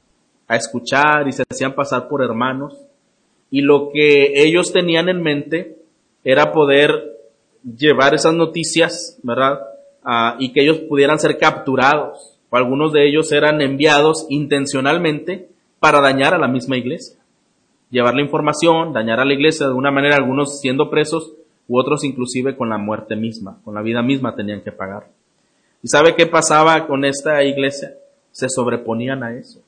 a 0.47 0.55
escuchar 0.55 1.27
y 1.27 1.31
se 1.31 1.43
hacían 1.49 1.73
pasar 1.73 2.07
por 2.07 2.23
hermanos 2.23 2.77
y 3.49 3.61
lo 3.61 3.89
que 3.91 4.43
ellos 4.43 4.71
tenían 4.71 5.09
en 5.09 5.21
mente 5.21 5.77
era 6.23 6.51
poder 6.51 7.14
llevar 7.65 8.13
esas 8.13 8.33
noticias, 8.33 9.19
¿verdad? 9.23 9.59
Ah, 10.03 10.35
y 10.39 10.53
que 10.53 10.61
ellos 10.61 10.77
pudieran 10.87 11.19
ser 11.19 11.37
capturados. 11.37 12.37
O 12.49 12.57
algunos 12.57 12.93
de 12.93 13.07
ellos 13.07 13.31
eran 13.31 13.61
enviados 13.61 14.27
intencionalmente 14.29 15.49
para 15.79 15.99
dañar 15.99 16.33
a 16.33 16.37
la 16.37 16.47
misma 16.47 16.77
iglesia. 16.77 17.17
Llevar 17.89 18.15
la 18.15 18.21
información, 18.21 18.93
dañar 18.93 19.19
a 19.19 19.25
la 19.25 19.33
iglesia 19.33 19.67
de 19.67 19.73
una 19.73 19.91
manera, 19.91 20.15
algunos 20.15 20.59
siendo 20.59 20.89
presos 20.89 21.33
u 21.67 21.79
otros 21.79 22.03
inclusive 22.03 22.55
con 22.55 22.69
la 22.69 22.77
muerte 22.77 23.15
misma, 23.15 23.59
con 23.63 23.73
la 23.73 23.81
vida 23.81 24.03
misma 24.03 24.35
tenían 24.35 24.61
que 24.61 24.71
pagar. 24.71 25.07
¿Y 25.81 25.87
sabe 25.87 26.15
qué 26.15 26.27
pasaba 26.27 26.87
con 26.87 27.05
esta 27.05 27.43
iglesia? 27.43 27.93
Se 28.31 28.47
sobreponían 28.49 29.23
a 29.23 29.35
eso. 29.35 29.61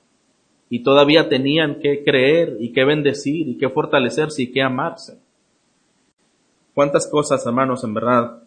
Y 0.70 0.80
todavía 0.80 1.30
tenían 1.30 1.80
que 1.80 2.04
creer 2.04 2.58
y 2.60 2.74
que 2.74 2.84
bendecir 2.84 3.48
y 3.48 3.58
que 3.58 3.70
fortalecerse 3.70 4.44
y 4.44 4.52
que 4.52 4.62
amarse 4.62 5.18
cuántas 6.78 7.08
cosas, 7.08 7.44
hermanos, 7.44 7.84
en 7.84 7.96
verdad 7.96 8.44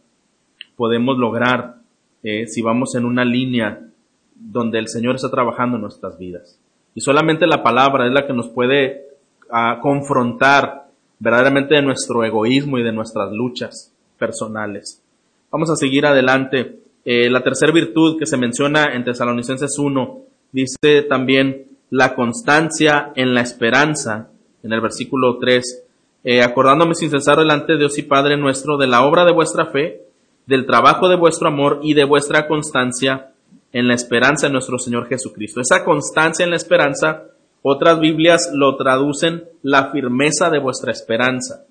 podemos 0.77 1.19
lograr 1.19 1.79
eh, 2.23 2.47
si 2.47 2.63
vamos 2.63 2.95
en 2.95 3.05
una 3.05 3.25
línea 3.25 3.89
donde 4.37 4.79
el 4.79 4.87
Señor 4.87 5.17
está 5.17 5.33
trabajando 5.33 5.75
en 5.75 5.83
nuestras 5.83 6.17
vidas. 6.17 6.57
Y 6.95 7.01
solamente 7.01 7.49
la 7.49 7.65
palabra 7.65 8.07
es 8.07 8.13
la 8.13 8.29
que 8.29 8.33
nos 8.33 8.47
puede 8.51 9.03
ah, 9.51 9.81
confrontar 9.83 10.87
verdaderamente 11.19 11.75
de 11.75 11.83
nuestro 11.83 12.23
egoísmo 12.23 12.79
y 12.79 12.85
de 12.85 12.93
nuestras 12.93 13.33
luchas 13.33 13.93
personales. 14.17 15.03
Vamos 15.51 15.69
a 15.69 15.75
seguir 15.75 16.07
adelante. 16.07 16.79
Eh, 17.05 17.29
la 17.31 17.43
tercera 17.43 17.73
virtud 17.73 18.17
que 18.17 18.27
se 18.27 18.37
menciona 18.37 18.95
en 18.95 19.03
Tesalonicenses 19.03 19.77
1 19.77 20.21
dice 20.53 21.03
también 21.09 21.67
la 21.91 22.15
constancia 22.15 23.11
en 23.17 23.35
la 23.35 23.41
esperanza, 23.41 24.29
en 24.63 24.73
el 24.73 24.81
versículo 24.81 25.39
3, 25.39 25.90
eh, 26.25 26.43
acordándome 26.43 26.95
sin 26.95 27.11
cesar 27.11 27.39
delante 27.39 27.73
de 27.73 27.79
Dios 27.79 27.99
y 27.99 28.03
Padre 28.03 28.37
nuestro 28.37 28.77
de 28.77 28.87
la 28.87 29.05
obra 29.05 29.25
de 29.25 29.33
vuestra 29.33 29.67
fe 29.67 30.03
del 30.47 30.67
trabajo 30.67 31.09
de 31.09 31.17
vuestro 31.17 31.49
amor 31.49 31.81
y 31.83 31.95
de 31.95 32.05
vuestra 32.05 32.49
constancia 32.49 33.31
en 33.73 33.87
la 33.87 33.95
esperanza 33.95 34.49
de 34.49 34.53
nuestro 34.53 34.79
Señor 34.79 35.09
Jesucristo. 35.09 35.61
Esa 35.61 35.85
constancia 35.85 36.45
en 36.45 36.51
la 36.51 36.57
esperanza, 36.57 37.23
otras 37.63 38.01
Biblias 38.01 38.51
lo 38.53 38.77
traducen 38.77 39.45
la 39.63 39.93
firmeza 39.93 40.51
de 40.51 40.59
vuestra 40.59 40.91
esperanza. 40.91 41.65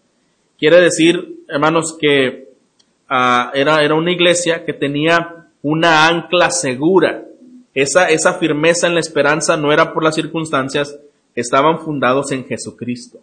Quiere 0.58 0.80
decir, 0.80 1.44
hermanos, 1.50 1.98
que 2.00 2.54
ah, 3.10 3.52
era, 3.54 3.84
era 3.84 3.96
una 3.96 4.12
iglesia 4.12 4.64
que 4.64 4.74
tenía 4.74 5.48
una 5.62 6.08
ancla 6.08 6.50
segura. 6.52 7.26
Esa, 7.74 8.10
esa 8.10 8.36
firmeza 8.36 8.88
en 8.88 8.94
la 8.94 9.00
esperanza 9.02 9.58
no 9.58 9.72
era 9.74 9.94
por 9.94 10.04
las 10.04 10.16
circunstancias, 10.16 10.98
estaban 11.36 11.80
fundados 11.80 12.32
en 12.32 12.46
Jesucristo. 12.46 13.20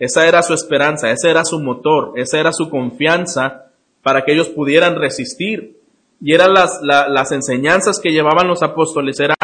Esa 0.00 0.26
era 0.26 0.42
su 0.42 0.54
esperanza, 0.54 1.10
ese 1.10 1.30
era 1.30 1.44
su 1.44 1.60
motor, 1.60 2.14
esa 2.16 2.40
era 2.40 2.52
su 2.52 2.70
confianza 2.70 3.66
para 4.02 4.24
que 4.24 4.32
ellos 4.32 4.48
pudieran 4.48 4.96
resistir. 4.96 5.76
Y 6.22 6.32
eran 6.32 6.54
las, 6.54 7.32
enseñanzas 7.32 8.00
que 8.00 8.10
llevaban 8.10 8.48
los 8.48 8.62
apóstoles, 8.62 9.20
era 9.20 9.36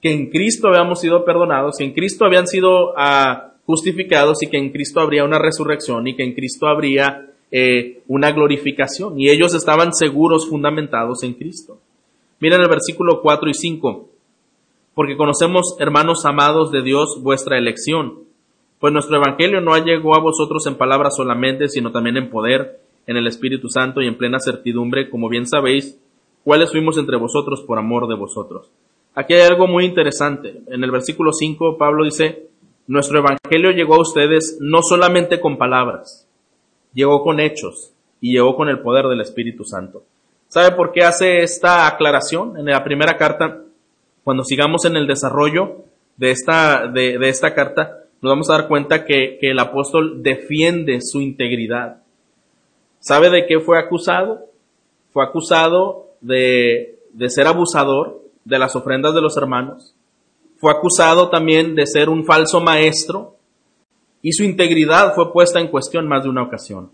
que 0.00 0.12
en 0.12 0.30
Cristo 0.30 0.68
habíamos 0.68 1.00
sido 1.00 1.24
perdonados, 1.24 1.76
que 1.78 1.84
en 1.84 1.92
Cristo 1.92 2.24
habían 2.24 2.46
sido 2.46 2.90
uh, 2.90 3.50
justificados 3.64 4.42
y 4.42 4.46
que 4.46 4.58
en 4.58 4.70
Cristo 4.70 5.00
habría 5.00 5.24
una 5.24 5.40
resurrección 5.40 6.06
y 6.06 6.14
que 6.14 6.22
en 6.22 6.34
Cristo 6.34 6.68
habría 6.68 7.26
eh, 7.50 8.02
una 8.06 8.30
glorificación. 8.30 9.18
Y 9.18 9.28
ellos 9.30 9.54
estaban 9.54 9.92
seguros, 9.92 10.48
fundamentados 10.48 11.24
en 11.24 11.34
Cristo. 11.34 11.78
Miren 12.38 12.60
el 12.60 12.68
versículo 12.68 13.20
4 13.22 13.50
y 13.50 13.54
5. 13.54 14.08
Porque 14.94 15.16
conocemos, 15.16 15.76
hermanos 15.80 16.24
amados 16.24 16.70
de 16.70 16.82
Dios, 16.82 17.20
vuestra 17.22 17.58
elección. 17.58 18.25
Pues 18.80 18.92
nuestro 18.92 19.16
evangelio 19.16 19.60
no 19.60 19.76
llegó 19.78 20.16
a 20.16 20.20
vosotros 20.20 20.66
en 20.66 20.76
palabras 20.76 21.16
solamente, 21.16 21.68
sino 21.68 21.92
también 21.92 22.16
en 22.16 22.30
poder, 22.30 22.80
en 23.06 23.16
el 23.16 23.26
Espíritu 23.26 23.68
Santo 23.68 24.02
y 24.02 24.06
en 24.06 24.18
plena 24.18 24.38
certidumbre, 24.38 25.08
como 25.08 25.28
bien 25.28 25.46
sabéis, 25.46 25.98
cuáles 26.44 26.70
fuimos 26.70 26.98
entre 26.98 27.16
vosotros 27.16 27.62
por 27.62 27.78
amor 27.78 28.06
de 28.08 28.16
vosotros. 28.16 28.70
Aquí 29.14 29.34
hay 29.34 29.42
algo 29.42 29.66
muy 29.66 29.84
interesante. 29.84 30.60
En 30.68 30.84
el 30.84 30.90
versículo 30.90 31.32
5 31.32 31.78
Pablo 31.78 32.04
dice, 32.04 32.48
nuestro 32.86 33.18
evangelio 33.18 33.70
llegó 33.70 33.94
a 33.94 34.02
ustedes 34.02 34.58
no 34.60 34.82
solamente 34.82 35.40
con 35.40 35.56
palabras, 35.56 36.28
llegó 36.94 37.22
con 37.22 37.40
hechos 37.40 37.92
y 38.20 38.32
llegó 38.32 38.54
con 38.54 38.68
el 38.68 38.80
poder 38.80 39.06
del 39.06 39.20
Espíritu 39.22 39.64
Santo. 39.64 40.04
¿Sabe 40.48 40.76
por 40.76 40.92
qué 40.92 41.02
hace 41.02 41.42
esta 41.42 41.86
aclaración 41.86 42.56
en 42.56 42.66
la 42.66 42.84
primera 42.84 43.16
carta? 43.16 43.62
Cuando 44.22 44.44
sigamos 44.44 44.84
en 44.84 44.96
el 44.96 45.06
desarrollo 45.06 45.84
de 46.16 46.30
esta, 46.30 46.86
de, 46.86 47.18
esta 47.28 47.54
carta, 47.54 48.04
nos 48.22 48.30
vamos 48.30 48.50
a 48.50 48.54
dar 48.54 48.68
cuenta 48.68 49.04
que, 49.04 49.38
que 49.40 49.50
el 49.50 49.58
apóstol 49.58 50.22
defiende 50.22 50.98
su 51.00 51.20
integridad. 51.20 52.02
¿Sabe 53.00 53.30
de 53.30 53.46
qué 53.46 53.60
fue 53.60 53.78
acusado? 53.78 54.46
Fue 55.12 55.24
acusado 55.24 56.06
de, 56.20 56.98
ser 57.28 57.46
abusador 57.46 58.22
de 58.44 58.58
las 58.58 58.76
ofrendas 58.76 59.14
de 59.14 59.22
los 59.22 59.36
hermanos. 59.36 59.94
Fue 60.58 60.72
acusado 60.72 61.28
también 61.28 61.74
de 61.74 61.86
ser 61.86 62.08
un 62.08 62.24
falso 62.24 62.60
maestro 62.60 63.36
y 64.22 64.32
su 64.32 64.44
integridad 64.44 65.14
fue 65.14 65.32
puesta 65.32 65.60
en 65.60 65.68
cuestión 65.68 66.08
más 66.08 66.24
de 66.24 66.30
una 66.30 66.42
ocasión. 66.42 66.90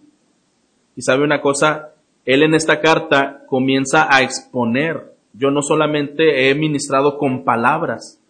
Y 0.96 1.02
sabe 1.02 1.24
una 1.24 1.40
cosa, 1.40 1.94
él 2.24 2.42
en 2.42 2.54
esta 2.54 2.80
carta 2.80 3.44
comienza 3.46 4.14
a 4.14 4.22
exponer, 4.22 5.14
yo 5.32 5.50
no 5.50 5.62
solamente 5.62 6.50
he 6.50 6.54
ministrado 6.54 7.16
con 7.16 7.44
palabras, 7.44 8.20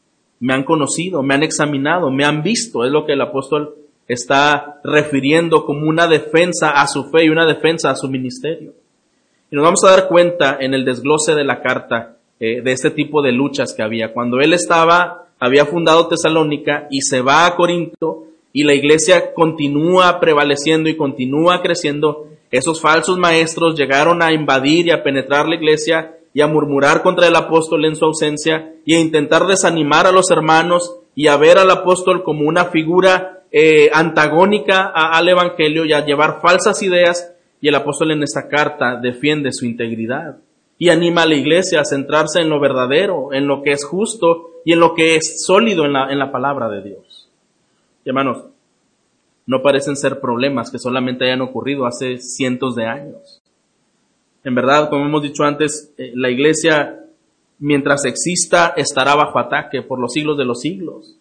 me 0.43 0.55
han 0.55 0.65
conocido, 0.65 1.23
me 1.23 1.35
han 1.35 1.45
examinado, 1.45 2.11
me 2.11 2.25
han 2.25 2.43
visto, 2.43 2.85
es 2.85 2.91
lo 2.91 3.07
que 3.07 3.13
el 3.13 3.21
apóstol 3.21 3.77
está 4.09 4.81
refiriendo 4.83 5.65
como 5.65 5.89
una 5.89 6.09
defensa 6.09 6.71
a 6.71 6.89
su 6.89 7.05
fe 7.11 7.27
y 7.27 7.29
una 7.29 7.47
defensa 7.47 7.91
a 7.91 7.95
su 7.95 8.09
ministerio. 8.09 8.73
Y 9.53 9.55
nos 9.55 9.65
vamos 9.65 9.85
a 9.85 9.91
dar 9.91 10.09
cuenta 10.09 10.57
en 10.59 10.75
el 10.75 10.85
desglose 10.85 11.37
de 11.37 11.45
la 11.45 11.63
carta 11.63 12.17
eh, 12.41 12.61
de 12.61 12.73
este 12.73 12.91
tipo 12.91 13.23
de 13.23 13.31
luchas 13.31 13.73
que 13.73 13.85
había. 13.85 14.13
Cuando 14.13 14.41
él 14.41 14.53
estaba, 14.53 15.27
había 15.39 15.65
fundado 15.65 16.09
Tesalónica 16.09 16.89
y 16.91 17.03
se 17.03 17.21
va 17.21 17.47
a 17.47 17.55
Corinto 17.55 18.25
y 18.53 18.65
la 18.65 18.75
iglesia 18.75 19.35
continúa 19.35 20.19
prevaleciendo 20.19 20.91
y 20.91 20.97
continúa 20.97 21.63
creciendo, 21.63 22.27
esos 22.51 22.81
falsos 22.81 23.17
maestros 23.17 23.79
llegaron 23.79 24.25
a 24.25 24.33
invadir 24.33 24.89
y 24.89 24.91
a 24.91 25.05
penetrar 25.05 25.47
la 25.47 25.55
iglesia 25.55 26.17
y 26.35 26.41
a 26.41 26.47
murmurar 26.47 27.03
contra 27.03 27.27
el 27.27 27.37
apóstol 27.37 27.85
en 27.85 27.97
su 27.97 28.05
ausencia 28.05 28.75
y 28.85 28.95
a 28.95 29.01
intentar 29.01 29.47
desanimar 29.47 30.07
a 30.07 30.13
los 30.13 30.31
hermanos 30.31 30.99
y 31.15 31.27
a 31.27 31.37
ver 31.37 31.59
al 31.59 31.71
apóstol 31.71 32.23
como 32.23 32.49
una 32.49 32.67
figura 32.67 33.45
eh, 33.51 33.91
antagónica 33.93 34.87
al 34.87 35.29
evangelio 35.29 35.85
y 35.85 35.93
a 35.93 36.05
llevar 36.05 36.41
falsas 36.41 36.83
ideas 36.83 37.35
y 37.61 37.69
el 37.69 37.75
apóstol 37.75 38.13
en 38.13 38.23
esta 38.23 38.49
carta 38.49 38.99
defiende 39.01 39.53
su 39.53 39.67
integridad 39.67 40.39
y 40.79 40.89
anima 40.89 41.23
a 41.23 41.27
la 41.27 41.35
iglesia 41.35 41.81
a 41.81 41.85
centrarse 41.85 42.41
en 42.41 42.49
lo 42.49 42.59
verdadero, 42.59 43.33
en 43.33 43.47
lo 43.47 43.63
que 43.63 43.73
es 43.73 43.85
justo 43.85 44.51
y 44.65 44.73
en 44.73 44.81
lo 44.81 44.95
que 44.95 45.17
es 45.17 45.45
sólido 45.45 45.85
en 45.85 45.93
la, 45.93 46.11
en 46.11 46.19
la 46.19 46.33
palabra 46.33 46.69
de 46.69 46.83
Dios. 46.83 47.29
hermanos, 48.05 48.47
no 49.47 49.61
parecen 49.61 49.97
ser 49.97 50.21
problemas 50.21 50.71
que 50.71 50.79
solamente 50.79 51.25
hayan 51.25 51.43
ocurrido 51.43 51.85
hace 51.85 52.19
cientos 52.19 52.75
de 52.75 52.87
años. 52.87 53.42
En 54.45 54.55
verdad, 54.55 54.89
como 54.91 55.07
hemos 55.07 55.23
dicho 55.23 55.45
antes, 55.45 55.93
eh, 55.97 56.13
la 56.15 56.31
iglesia, 56.31 57.01
mientras 57.59 58.05
exista, 58.05 58.75
estará 58.77 59.15
bajo 59.15 59.39
ataque 59.39 59.83
por 59.83 60.01
los 60.01 60.13
siglos 60.13 60.37
de 60.37 60.45
los 60.45 60.61
siglos. 60.61 61.17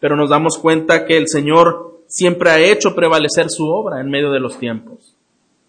Pero 0.00 0.16
nos 0.16 0.30
damos 0.30 0.58
cuenta 0.58 1.04
que 1.04 1.16
el 1.16 1.28
Señor 1.28 2.00
siempre 2.06 2.50
ha 2.50 2.60
hecho 2.60 2.94
prevalecer 2.94 3.50
su 3.50 3.66
obra 3.66 4.00
en 4.00 4.10
medio 4.10 4.30
de 4.30 4.40
los 4.40 4.58
tiempos. 4.58 5.14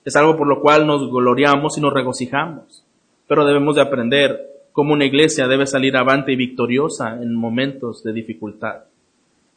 Es 0.05 0.15
algo 0.15 0.37
por 0.37 0.47
lo 0.47 0.61
cual 0.61 0.85
nos 0.85 1.09
gloriamos 1.09 1.77
y 1.77 1.81
nos 1.81 1.93
regocijamos. 1.93 2.83
Pero 3.27 3.45
debemos 3.45 3.75
de 3.75 3.81
aprender 3.81 4.39
cómo 4.71 4.93
una 4.93 5.05
iglesia 5.05 5.47
debe 5.47 5.65
salir 5.65 5.97
avante 5.97 6.31
y 6.31 6.35
victoriosa 6.35 7.17
en 7.21 7.33
momentos 7.33 8.03
de 8.03 8.13
dificultad. 8.13 8.83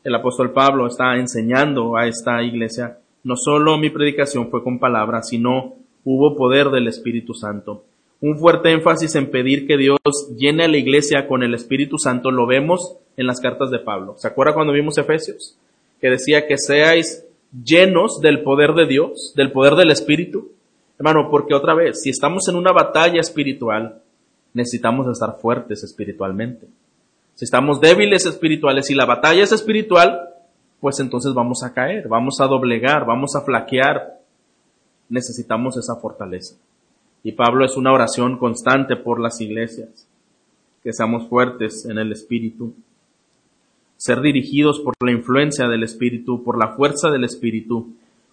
El 0.05 0.15
apóstol 0.15 0.53
Pablo 0.53 0.87
está 0.87 1.17
enseñando 1.17 1.97
a 1.97 2.07
esta 2.07 2.43
iglesia, 2.43 2.99
no 3.25 3.37
solo 3.37 3.77
mi 3.79 3.91
predicación 3.91 4.49
fue 4.49 4.63
con 4.63 4.79
palabras, 4.79 5.29
sino 5.29 5.75
hubo 6.09 6.37
poder 6.37 6.71
del 6.71 6.89
Espíritu 6.89 7.35
Santo. 7.35 7.85
Un 8.21 8.39
fuerte 8.39 8.73
énfasis 8.73 9.15
en 9.15 9.31
pedir 9.31 9.67
que 9.67 9.77
Dios 9.77 9.99
llene 10.37 10.65
a 10.65 10.69
la 10.69 10.79
iglesia 10.79 11.29
con 11.29 11.43
el 11.43 11.55
Espíritu 11.55 11.99
Santo 11.99 12.31
lo 12.31 12.47
vemos 12.47 12.97
en 13.17 13.27
las 13.27 13.41
cartas 13.41 13.71
de 13.71 13.79
Pablo. 13.79 14.15
¿Se 14.17 14.27
acuerda 14.27 14.55
cuando 14.55 14.73
vimos 14.73 14.97
Efesios? 14.97 15.57
Que 16.01 16.09
decía 16.09 16.47
que 16.47 16.57
seáis 16.57 17.27
llenos 17.65 18.21
del 18.21 18.43
poder 18.43 18.73
de 18.73 18.87
Dios, 18.87 19.35
del 19.37 19.53
poder 19.53 19.75
del 19.75 19.91
Espíritu. 19.91 20.53
Hermano, 20.99 21.29
porque 21.31 21.55
otra 21.55 21.75
vez, 21.75 22.03
si 22.03 22.11
estamos 22.11 22.49
en 22.49 22.57
una 22.57 22.73
batalla 22.73 23.21
espiritual, 23.21 24.01
necesitamos 24.55 25.07
estar 25.09 25.39
fuertes 25.39 25.85
espiritualmente. 25.85 26.67
Si 27.35 27.45
estamos 27.45 27.81
débiles 27.81 28.27
espirituales 28.27 28.91
y 28.91 28.95
la 28.95 29.05
batalla 29.05 29.45
es 29.45 29.53
espiritual, 29.53 30.31
pues 30.81 30.99
entonces 31.01 31.35
vamos 31.35 31.63
a 31.63 31.73
caer, 31.73 32.09
vamos 32.09 32.41
a 32.41 32.47
doblegar, 32.47 33.05
vamos 33.05 33.37
a 33.37 33.43
flaquear. 33.43 34.18
Necesitamos 35.09 35.77
esa 35.77 35.97
fortaleza. 35.97 36.57
Y 37.23 37.33
Pablo 37.33 37.65
es 37.65 37.77
una 37.77 37.93
oración 37.93 38.39
constante 38.39 38.97
por 38.97 39.21
las 39.21 39.41
iglesias, 39.41 40.07
que 40.83 40.93
seamos 40.93 41.29
fuertes 41.29 41.87
en 41.87 41.99
el 41.99 42.13
espíritu 42.13 42.75
ser 43.99 44.21
dirigidos 44.21 44.81
por 44.81 44.95
la 45.05 45.11
influencia 45.11 45.67
del 45.67 45.83
Espíritu, 45.83 46.43
por 46.43 46.57
la 46.57 46.75
fuerza 46.77 47.11
del 47.11 47.25
Espíritu, 47.25 47.89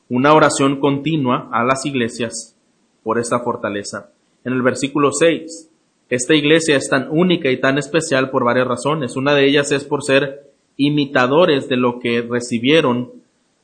una 0.07 0.33
oración 0.33 0.79
continua 0.79 1.49
a 1.51 1.63
las 1.63 1.85
iglesias 1.87 2.55
por 3.03 3.17
esta 3.17 3.39
fortaleza. 3.39 4.11
En 4.43 4.53
el 4.53 4.61
versículo 4.61 5.11
6, 5.11 5.71
esta 6.09 6.35
iglesia 6.35 6.77
es 6.77 6.87
tan 6.87 7.07
única 7.09 7.49
y 7.49 7.59
tan 7.59 7.79
especial 7.79 8.29
por 8.29 8.45
varias 8.45 8.67
razones. 8.67 9.17
Una 9.17 9.33
de 9.33 9.47
ellas 9.47 9.71
es 9.71 9.83
por 9.83 10.03
ser 10.03 10.51
imitadores 10.77 11.67
de 11.67 11.77
lo 11.77 11.99
que 11.99 12.21
recibieron 12.21 13.09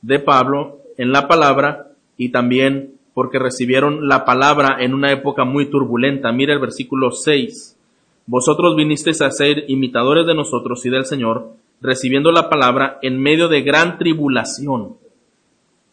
de 0.02 0.17
Pablo 0.17 0.80
en 0.97 1.12
la 1.12 1.28
palabra 1.28 1.91
y 2.17 2.30
también 2.30 2.95
porque 3.13 3.39
recibieron 3.39 4.08
la 4.08 4.26
palabra 4.26 4.78
en 4.80 4.93
una 4.93 5.12
época 5.12 5.43
muy 5.43 5.69
turbulenta. 5.69 6.32
Mira 6.32 6.54
el 6.54 6.60
versículo 6.60 7.12
6. 7.12 7.78
Vosotros 8.26 8.76
vinisteis 8.76 9.21
a 9.21 9.32
ser 9.32 9.65
imitadores 9.67 10.26
de 10.26 10.36
nosotros 10.36 10.86
y 10.86 10.89
del 10.89 11.06
Señor, 11.06 11.50
recibiendo 11.82 12.32
la 12.32 12.50
palabra 12.50 13.00
en 13.02 13.19
medio 13.19 13.47
de 13.47 13.62
gran 13.62 13.97
tribulación. 13.97 14.95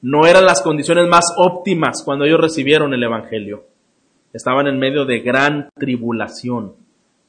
No 0.00 0.26
eran 0.26 0.44
las 0.44 0.62
condiciones 0.62 1.08
más 1.08 1.32
óptimas 1.36 2.02
cuando 2.04 2.24
ellos 2.24 2.40
recibieron 2.40 2.94
el 2.94 3.02
Evangelio. 3.02 3.64
Estaban 4.32 4.68
en 4.68 4.78
medio 4.78 5.04
de 5.04 5.20
gran 5.20 5.70
tribulación. 5.74 6.74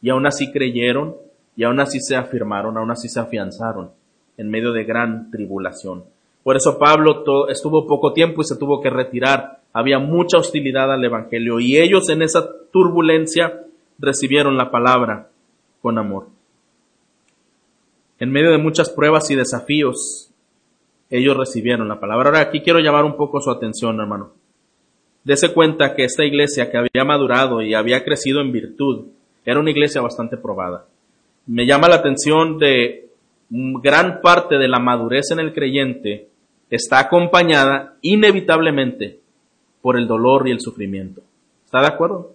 Y 0.01 0.09
aún 0.09 0.27
así 0.27 0.51
creyeron 0.51 1.15
y 1.55 1.63
aún 1.63 1.79
así 1.79 1.99
se 1.99 2.15
afirmaron, 2.15 2.77
aún 2.77 2.91
así 2.91 3.09
se 3.09 3.19
afianzaron 3.19 3.91
en 4.37 4.49
medio 4.49 4.71
de 4.71 4.85
gran 4.85 5.29
tribulación. 5.31 6.03
Por 6.43 6.55
eso 6.55 6.79
Pablo 6.79 7.47
estuvo 7.49 7.85
poco 7.85 8.13
tiempo 8.13 8.41
y 8.41 8.45
se 8.45 8.57
tuvo 8.57 8.79
que 8.81 8.89
retirar. 8.89 9.58
Había 9.73 9.99
mucha 9.99 10.37
hostilidad 10.37 10.91
al 10.91 11.03
Evangelio 11.03 11.59
y 11.59 11.77
ellos 11.77 12.09
en 12.09 12.21
esa 12.21 12.49
turbulencia 12.71 13.61
recibieron 13.99 14.57
la 14.57 14.71
palabra 14.71 15.29
con 15.81 15.97
amor. 15.97 16.27
En 18.19 18.31
medio 18.31 18.51
de 18.51 18.57
muchas 18.57 18.89
pruebas 18.89 19.29
y 19.31 19.35
desafíos, 19.35 20.31
ellos 21.09 21.37
recibieron 21.37 21.87
la 21.87 21.99
palabra. 21.99 22.29
Ahora 22.29 22.41
aquí 22.41 22.61
quiero 22.61 22.79
llamar 22.79 23.05
un 23.05 23.15
poco 23.15 23.39
su 23.39 23.49
atención, 23.49 23.99
hermano. 23.99 24.31
Dese 25.23 25.53
cuenta 25.53 25.95
que 25.95 26.03
esta 26.03 26.25
iglesia 26.25 26.69
que 26.69 26.77
había 26.77 27.05
madurado 27.05 27.61
y 27.61 27.73
había 27.73 28.03
crecido 28.03 28.41
en 28.41 28.51
virtud 28.51 29.07
era 29.45 29.59
una 29.59 29.71
iglesia 29.71 30.01
bastante 30.01 30.37
probada. 30.37 30.85
Me 31.47 31.65
llama 31.65 31.89
la 31.89 31.95
atención 31.95 32.57
de 32.57 33.09
gran 33.49 34.21
parte 34.21 34.57
de 34.57 34.67
la 34.67 34.79
madurez 34.79 35.31
en 35.31 35.39
el 35.39 35.53
creyente 35.53 36.27
está 36.69 36.99
acompañada 36.99 37.95
inevitablemente 38.01 39.18
por 39.81 39.97
el 39.97 40.07
dolor 40.07 40.47
y 40.47 40.51
el 40.51 40.59
sufrimiento. 40.59 41.21
¿Está 41.65 41.81
de 41.81 41.87
acuerdo? 41.87 42.33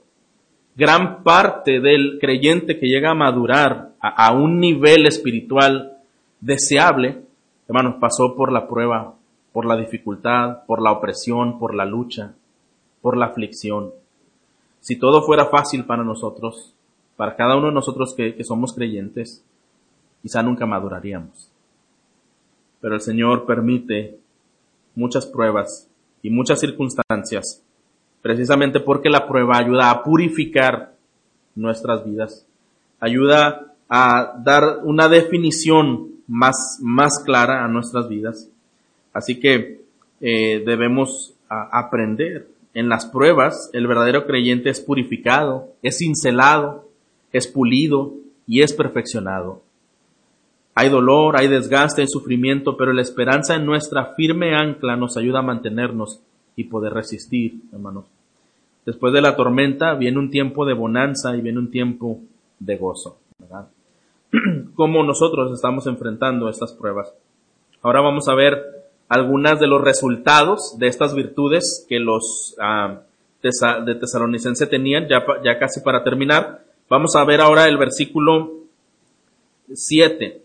Gran 0.77 1.23
parte 1.23 1.81
del 1.81 2.19
creyente 2.21 2.79
que 2.79 2.87
llega 2.87 3.11
a 3.11 3.15
madurar 3.15 3.93
a, 4.01 4.33
un 4.33 4.59
nivel 4.59 5.07
espiritual 5.07 5.99
deseable, 6.41 7.23
hermanos, 7.69 7.97
pasó 8.01 8.35
por 8.37 8.53
la 8.53 8.67
prueba, 8.69 9.15
por 9.53 9.67
la 9.67 9.77
dificultad, 9.77 10.65
por 10.67 10.83
la 10.83 10.93
opresión, 10.93 11.59
por 11.59 11.75
la 11.75 11.85
lucha, 11.85 12.35
por 13.01 13.17
la 13.17 13.27
aflicción. 13.27 13.93
Si 14.81 14.97
todo 14.97 15.23
fuera 15.23 15.47
fácil 15.47 15.85
para 15.85 16.03
nosotros, 16.03 16.75
para 17.17 17.37
cada 17.37 17.57
uno 17.57 17.69
de 17.69 17.73
nosotros 17.73 18.15
que, 18.15 18.43
somos 18.45 18.73
creyentes, 18.75 19.45
quizá 20.23 20.43
nunca 20.43 20.67
maduraríamos. 20.67 21.51
Pero 22.81 22.95
el 22.97 23.01
Señor 23.01 23.47
permite 23.47 24.19
muchas 24.95 25.25
pruebas 25.25 25.89
y 26.25 26.31
muchas 26.31 26.59
circunstancias, 26.59 27.63
precisamente 28.23 28.81
porque 28.81 29.11
la 29.11 29.29
prueba 29.29 29.59
ayuda 29.59 29.91
a 29.91 30.03
purificar 30.03 30.95
nuestras 31.55 32.03
vidas, 32.05 32.47
ayuda 32.99 33.75
a 33.91 34.35
dar 34.43 34.79
una 34.85 35.09
definición 35.09 36.15
más, 36.27 36.79
más 36.81 37.23
clara 37.25 37.63
a 37.63 37.69
nuestras 37.69 38.09
vidas. 38.09 38.49
Así 39.13 39.39
que 39.39 39.83
eh, 40.23 40.63
debemos 40.65 41.35
aprender 41.49 42.49
en 42.73 42.89
las 42.89 43.05
pruebas, 43.05 43.69
el 43.75 43.87
verdadero 43.87 44.27
creyente 44.27 44.71
es 44.71 44.81
purificado, 44.81 45.75
es 45.83 45.99
cincelado, 45.99 46.89
es 47.33 47.47
pulido 47.47 48.15
y 48.47 48.63
es 48.63 48.73
perfeccionado. 48.73 49.61
Hay 50.75 50.89
dolor, 50.89 51.37
hay 51.37 51.49
desgaste, 51.49 52.03
hay 52.03 52.09
sufrimiento, 52.09 52.77
pero 52.77 52.93
la 52.93 53.03
esperanza 53.03 53.55
en 53.55 53.65
nuestra 53.65 54.15
firme 54.15 54.55
ancla 54.55 54.97
nos 54.97 55.17
ayuda 55.17 55.39
a 55.39 55.43
mantenernos 55.43 56.21
y 56.57 56.65
poder 56.65 56.93
resistir, 56.93 57.61
hermanos. 57.73 58.07
Después 58.85 59.13
de 59.13 59.23
la 59.23 59.37
tormenta 59.37 59.95
viene 59.95 60.19
un 60.19 60.31
tiempo 60.31 60.67
de 60.67 60.75
bonanza 60.75 61.37
y 61.37 61.41
viene 61.41 61.59
un 61.59 61.71
tiempo 61.71 62.21
de 62.59 62.77
gozo. 62.77 63.19
¿verdad? 63.39 63.69
¿Cómo 64.75 65.03
nosotros 65.05 65.53
estamos 65.53 65.87
enfrentando 65.87 66.49
estas 66.49 66.73
pruebas? 66.73 67.15
Ahora 67.83 68.01
vamos 68.01 68.29
a 68.29 68.35
ver 68.35 68.63
algunas 69.09 69.61
de 69.61 69.69
los 69.69 69.81
resultados 69.81 70.77
de 70.79 70.89
estas 70.89 71.15
virtudes 71.15 71.87
que 71.89 71.99
los 71.99 72.57
ah, 72.61 73.01
de 73.43 73.95
Tesalonicense 73.95 74.67
tenían, 74.67 75.07
ya, 75.07 75.25
ya 75.45 75.59
casi 75.59 75.81
para 75.81 76.03
terminar. 76.03 76.65
Vamos 76.89 77.15
a 77.15 77.25
ver 77.25 77.41
ahora 77.41 77.67
el 77.67 77.77
versículo 77.77 78.53
7. 79.73 80.44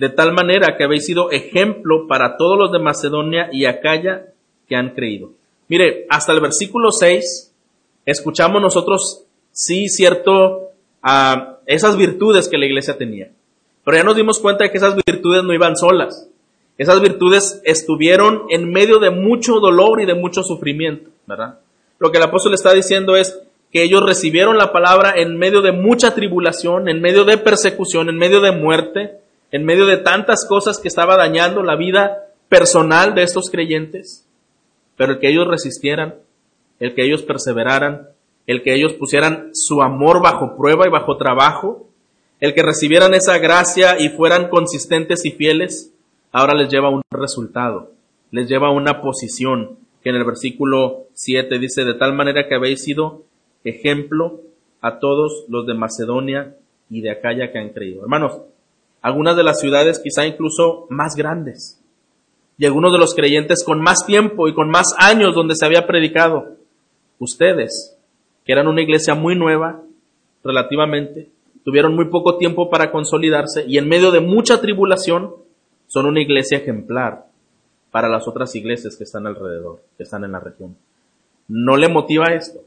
De 0.00 0.08
tal 0.08 0.32
manera 0.32 0.78
que 0.78 0.84
habéis 0.84 1.04
sido 1.04 1.30
ejemplo 1.30 2.06
para 2.08 2.38
todos 2.38 2.58
los 2.58 2.72
de 2.72 2.78
Macedonia 2.78 3.50
y 3.52 3.66
Acaya 3.66 4.28
que 4.66 4.74
han 4.74 4.94
creído. 4.94 5.32
Mire, 5.68 6.06
hasta 6.08 6.32
el 6.32 6.40
versículo 6.40 6.90
6 6.90 7.52
escuchamos 8.06 8.62
nosotros, 8.62 9.26
sí, 9.52 9.90
cierto, 9.90 10.70
a 11.02 11.58
esas 11.66 11.98
virtudes 11.98 12.48
que 12.48 12.56
la 12.56 12.64
iglesia 12.64 12.96
tenía. 12.96 13.30
Pero 13.84 13.98
ya 13.98 14.02
nos 14.02 14.16
dimos 14.16 14.38
cuenta 14.38 14.64
de 14.64 14.70
que 14.70 14.78
esas 14.78 14.96
virtudes 15.04 15.44
no 15.44 15.52
iban 15.52 15.76
solas. 15.76 16.30
Esas 16.78 17.02
virtudes 17.02 17.60
estuvieron 17.66 18.44
en 18.48 18.72
medio 18.72 19.00
de 19.00 19.10
mucho 19.10 19.60
dolor 19.60 20.00
y 20.00 20.06
de 20.06 20.14
mucho 20.14 20.42
sufrimiento, 20.42 21.10
¿verdad? 21.26 21.58
Lo 21.98 22.10
que 22.10 22.16
el 22.16 22.24
apóstol 22.24 22.54
está 22.54 22.72
diciendo 22.72 23.16
es 23.16 23.38
que 23.70 23.82
ellos 23.82 24.02
recibieron 24.02 24.56
la 24.56 24.72
palabra 24.72 25.12
en 25.14 25.36
medio 25.36 25.60
de 25.60 25.72
mucha 25.72 26.14
tribulación, 26.14 26.88
en 26.88 27.02
medio 27.02 27.26
de 27.26 27.36
persecución, 27.36 28.08
en 28.08 28.16
medio 28.16 28.40
de 28.40 28.52
muerte, 28.52 29.20
en 29.50 29.64
medio 29.64 29.86
de 29.86 29.96
tantas 29.98 30.46
cosas 30.48 30.78
que 30.78 30.88
estaba 30.88 31.16
dañando 31.16 31.62
la 31.62 31.76
vida 31.76 32.28
personal 32.48 33.14
de 33.14 33.22
estos 33.22 33.50
creyentes. 33.50 34.26
Pero 34.96 35.12
el 35.12 35.18
que 35.18 35.30
ellos 35.30 35.48
resistieran, 35.48 36.16
el 36.78 36.94
que 36.94 37.04
ellos 37.04 37.22
perseveraran, 37.22 38.08
el 38.46 38.62
que 38.62 38.74
ellos 38.74 38.94
pusieran 38.94 39.50
su 39.54 39.82
amor 39.82 40.22
bajo 40.22 40.56
prueba 40.56 40.86
y 40.86 40.90
bajo 40.90 41.16
trabajo, 41.16 41.88
el 42.40 42.54
que 42.54 42.62
recibieran 42.62 43.14
esa 43.14 43.38
gracia 43.38 44.00
y 44.00 44.08
fueran 44.08 44.48
consistentes 44.48 45.24
y 45.24 45.30
fieles, 45.30 45.92
ahora 46.32 46.54
les 46.54 46.70
lleva 46.70 46.88
un 46.88 47.02
resultado, 47.10 47.92
les 48.30 48.48
lleva 48.48 48.70
una 48.70 49.02
posición 49.02 49.78
que 50.02 50.10
en 50.10 50.16
el 50.16 50.24
versículo 50.24 51.06
7 51.12 51.58
dice, 51.58 51.84
de 51.84 51.94
tal 51.94 52.14
manera 52.14 52.48
que 52.48 52.54
habéis 52.54 52.82
sido 52.82 53.24
ejemplo 53.64 54.40
a 54.80 54.98
todos 54.98 55.44
los 55.48 55.66
de 55.66 55.74
Macedonia 55.74 56.56
y 56.88 57.02
de 57.02 57.10
Acaya 57.10 57.52
que 57.52 57.58
han 57.58 57.70
creído. 57.70 58.02
Hermanos, 58.02 58.40
algunas 59.02 59.36
de 59.36 59.42
las 59.42 59.60
ciudades 59.60 60.00
quizá 60.02 60.26
incluso 60.26 60.86
más 60.90 61.14
grandes, 61.16 61.80
y 62.60 62.66
algunos 62.66 62.92
de 62.92 62.98
los 62.98 63.14
creyentes 63.14 63.64
con 63.64 63.80
más 63.80 64.04
tiempo 64.06 64.46
y 64.46 64.54
con 64.54 64.68
más 64.68 64.94
años 64.98 65.34
donde 65.34 65.56
se 65.56 65.64
había 65.64 65.86
predicado. 65.86 66.56
Ustedes, 67.18 67.96
que 68.44 68.52
eran 68.52 68.68
una 68.68 68.82
iglesia 68.82 69.14
muy 69.14 69.34
nueva, 69.34 69.80
relativamente, 70.44 71.30
tuvieron 71.64 71.94
muy 71.94 72.10
poco 72.10 72.36
tiempo 72.36 72.68
para 72.68 72.92
consolidarse 72.92 73.64
y 73.66 73.78
en 73.78 73.88
medio 73.88 74.10
de 74.10 74.20
mucha 74.20 74.60
tribulación 74.60 75.34
son 75.86 76.04
una 76.04 76.20
iglesia 76.20 76.58
ejemplar 76.58 77.26
para 77.90 78.10
las 78.10 78.28
otras 78.28 78.54
iglesias 78.54 78.94
que 78.96 79.04
están 79.04 79.26
alrededor, 79.26 79.80
que 79.96 80.02
están 80.02 80.24
en 80.24 80.32
la 80.32 80.40
región. 80.40 80.76
¿No 81.48 81.78
le 81.78 81.88
motiva 81.88 82.26
esto? 82.34 82.60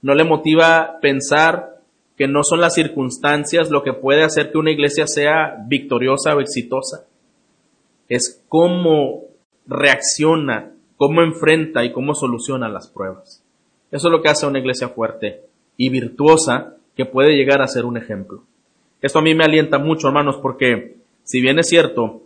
¿No 0.00 0.14
le 0.14 0.24
motiva 0.24 0.98
pensar 1.02 1.77
que 2.18 2.26
no 2.26 2.42
son 2.42 2.60
las 2.60 2.74
circunstancias 2.74 3.70
lo 3.70 3.84
que 3.84 3.92
puede 3.92 4.24
hacer 4.24 4.50
que 4.50 4.58
una 4.58 4.72
iglesia 4.72 5.06
sea 5.06 5.56
victoriosa 5.66 6.34
o 6.34 6.40
exitosa? 6.40 7.06
Es 8.08 8.42
cómo 8.48 9.22
reacciona, 9.66 10.72
cómo 10.96 11.22
enfrenta 11.22 11.84
y 11.84 11.92
cómo 11.92 12.14
soluciona 12.14 12.68
las 12.68 12.88
pruebas. 12.88 13.44
Eso 13.92 14.08
es 14.08 14.12
lo 14.12 14.20
que 14.20 14.28
hace 14.28 14.46
una 14.46 14.58
iglesia 14.58 14.88
fuerte 14.88 15.42
y 15.76 15.90
virtuosa 15.90 16.74
que 16.96 17.06
puede 17.06 17.36
llegar 17.36 17.62
a 17.62 17.68
ser 17.68 17.84
un 17.84 17.96
ejemplo. 17.96 18.42
Esto 19.00 19.20
a 19.20 19.22
mí 19.22 19.34
me 19.34 19.44
alienta 19.44 19.78
mucho, 19.78 20.08
hermanos, 20.08 20.38
porque 20.42 20.96
si 21.22 21.40
bien 21.40 21.60
es 21.60 21.68
cierto, 21.68 22.22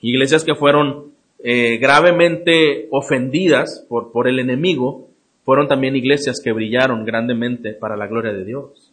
iglesias 0.00 0.42
que 0.42 0.56
fueron 0.56 1.12
eh, 1.44 1.78
gravemente 1.78 2.88
ofendidas 2.90 3.86
por, 3.88 4.10
por 4.10 4.26
el 4.26 4.40
enemigo, 4.40 5.06
fueron 5.44 5.68
también 5.68 5.94
iglesias 5.94 6.40
que 6.42 6.52
brillaron 6.52 7.04
grandemente 7.04 7.72
para 7.72 7.96
la 7.96 8.08
gloria 8.08 8.32
de 8.32 8.44
Dios. 8.44 8.87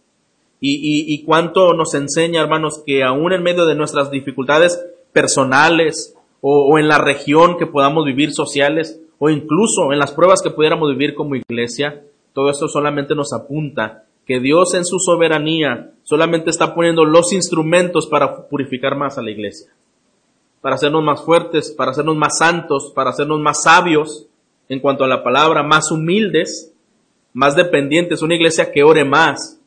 Y, 0.59 1.23
cuánto 1.25 1.73
nos 1.73 1.93
enseña, 1.93 2.41
hermanos, 2.41 2.81
que 2.85 3.03
aún 3.03 3.33
en 3.33 3.43
medio 3.43 3.65
de 3.65 3.75
nuestras 3.75 4.09
dificultades 4.09 4.83
personales 5.13 6.15
o, 6.41 6.71
o 6.71 6.79
en 6.79 6.87
la 6.87 6.97
región 6.97 7.57
que 7.57 7.67
podamos 7.67 8.05
vivir 8.05 8.33
sociales 8.33 8.99
o 9.19 9.29
incluso 9.29 9.93
en 9.93 9.99
las 9.99 10.11
pruebas 10.11 10.41
que 10.41 10.49
pudiéramos 10.49 10.89
vivir 10.89 11.13
como 11.13 11.35
iglesia, 11.35 12.03
todo 12.33 12.49
esto 12.49 12.67
solamente 12.67 13.13
nos 13.13 13.31
apunta 13.31 14.05
que 14.25 14.39
Dios 14.39 14.73
en 14.73 14.85
su 14.85 14.97
soberanía 14.99 15.91
solamente 16.03 16.49
está 16.49 16.73
poniendo 16.73 17.05
los 17.05 17.31
instrumentos 17.31 18.07
para 18.07 18.47
purificar 18.47 18.95
más 18.97 19.17
a 19.17 19.21
la 19.21 19.31
iglesia 19.31 19.69
para 20.65 20.77
hacernos 20.77 21.03
más 21.03 21.21
fuertes, 21.21 21.71
para 21.77 21.91
hacernos 21.91 22.15
más 22.15 22.39
santos, 22.39 22.91
para 22.95 23.11
hacernos 23.11 23.39
más 23.39 23.61
sabios 23.61 24.25
en 24.67 24.79
cuanto 24.79 25.03
a 25.03 25.07
la 25.07 25.23
palabra, 25.23 25.61
más 25.61 25.91
humildes, 25.91 26.73
más 27.33 27.55
dependientes, 27.55 28.23
una 28.23 28.33
iglesia 28.33 28.71
que 28.71 28.81
ore 28.81 29.05
más 29.05 29.59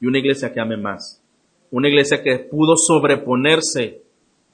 y 0.00 0.06
una 0.06 0.18
iglesia 0.18 0.52
que 0.52 0.60
ame 0.60 0.76
más, 0.76 1.22
una 1.70 1.88
iglesia 1.88 2.22
que 2.22 2.38
pudo 2.38 2.76
sobreponerse 2.76 4.02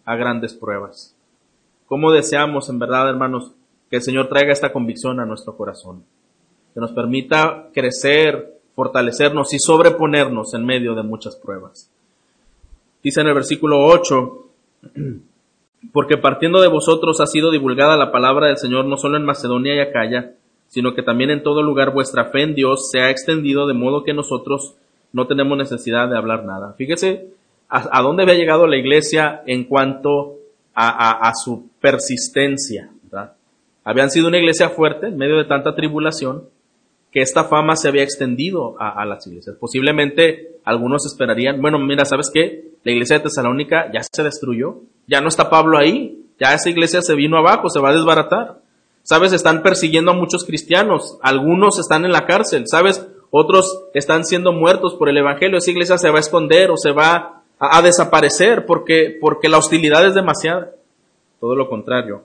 a 0.04 0.16
grandes 0.16 0.54
pruebas. 0.54 1.16
¿Cómo 1.86 2.12
deseamos, 2.12 2.68
en 2.70 2.78
verdad, 2.78 3.08
hermanos, 3.08 3.52
que 3.90 3.96
el 3.96 4.02
Señor 4.02 4.28
traiga 4.28 4.52
esta 4.52 4.72
convicción 4.72 5.20
a 5.20 5.26
nuestro 5.26 5.56
corazón? 5.56 6.04
Que 6.72 6.80
nos 6.80 6.92
permita 6.92 7.68
crecer, 7.72 8.58
fortalecernos 8.74 9.52
y 9.54 9.58
sobreponernos 9.58 10.54
en 10.54 10.64
medio 10.64 10.94
de 10.94 11.02
muchas 11.02 11.36
pruebas. 11.36 11.90
Dice 13.02 13.20
en 13.20 13.28
el 13.28 13.34
versículo 13.34 13.84
8, 13.86 14.46
porque 15.92 16.16
partiendo 16.16 16.60
de 16.60 16.68
vosotros 16.68 17.20
ha 17.20 17.26
sido 17.26 17.50
divulgada 17.50 17.96
la 17.96 18.10
palabra 18.10 18.48
del 18.48 18.56
Señor 18.56 18.86
no 18.86 18.96
solo 18.96 19.16
en 19.16 19.24
Macedonia 19.24 19.74
y 19.76 19.80
Acaya, 19.80 20.32
sino 20.68 20.94
que 20.94 21.02
también 21.02 21.30
en 21.30 21.42
todo 21.42 21.62
lugar 21.62 21.92
vuestra 21.92 22.30
fe 22.30 22.42
en 22.42 22.54
Dios 22.54 22.90
se 22.90 23.00
ha 23.00 23.10
extendido 23.10 23.66
de 23.66 23.74
modo 23.74 24.02
que 24.02 24.14
nosotros 24.14 24.74
no 25.14 25.26
tenemos 25.26 25.56
necesidad 25.56 26.08
de 26.08 26.18
hablar 26.18 26.44
nada. 26.44 26.74
Fíjese 26.76 27.28
a, 27.68 28.02
dónde 28.02 28.24
había 28.24 28.34
llegado 28.34 28.66
la 28.66 28.76
iglesia 28.76 29.42
en 29.46 29.64
cuanto 29.64 30.38
a, 30.74 31.32
su 31.42 31.70
persistencia. 31.80 32.90
Habían 33.84 34.10
sido 34.10 34.28
una 34.28 34.38
iglesia 34.38 34.70
fuerte 34.70 35.06
en 35.06 35.16
medio 35.16 35.36
de 35.36 35.44
tanta 35.44 35.74
tribulación, 35.74 36.44
que 37.12 37.20
esta 37.20 37.44
fama 37.44 37.76
se 37.76 37.88
había 37.88 38.02
extendido 38.02 38.74
a, 38.78 39.04
las 39.04 39.26
iglesias. 39.26 39.56
Posiblemente 39.58 40.56
algunos 40.64 41.06
esperarían, 41.06 41.60
bueno, 41.62 41.78
mira, 41.78 42.04
¿sabes 42.04 42.30
qué? 42.32 42.72
La 42.82 42.90
iglesia 42.90 43.18
de 43.18 43.24
Tesalónica 43.24 43.90
ya 43.92 44.00
se 44.02 44.22
destruyó, 44.24 44.80
ya 45.06 45.20
no 45.20 45.28
está 45.28 45.48
Pablo 45.48 45.78
ahí, 45.78 46.24
ya 46.40 46.54
esa 46.54 46.70
iglesia 46.70 47.02
se 47.02 47.14
vino 47.14 47.38
abajo, 47.38 47.70
se 47.70 47.80
va 47.80 47.90
a 47.90 47.94
desbaratar. 47.94 48.58
Sabes, 49.04 49.32
están 49.32 49.62
persiguiendo 49.62 50.10
a 50.10 50.14
muchos 50.14 50.44
cristianos, 50.44 51.18
algunos 51.22 51.78
están 51.78 52.04
en 52.04 52.12
la 52.12 52.26
cárcel, 52.26 52.64
sabes, 52.66 53.06
otros 53.36 53.88
están 53.94 54.24
siendo 54.24 54.52
muertos 54.52 54.94
por 54.94 55.08
el 55.08 55.18
Evangelio, 55.18 55.58
esa 55.58 55.72
iglesia 55.72 55.98
se 55.98 56.08
va 56.08 56.18
a 56.18 56.20
esconder 56.20 56.70
o 56.70 56.76
se 56.76 56.92
va 56.92 57.42
a, 57.58 57.82
desaparecer 57.82 58.64
porque, 58.64 59.18
porque 59.20 59.48
la 59.48 59.58
hostilidad 59.58 60.06
es 60.06 60.14
demasiada. 60.14 60.70
Todo 61.40 61.56
lo 61.56 61.68
contrario. 61.68 62.22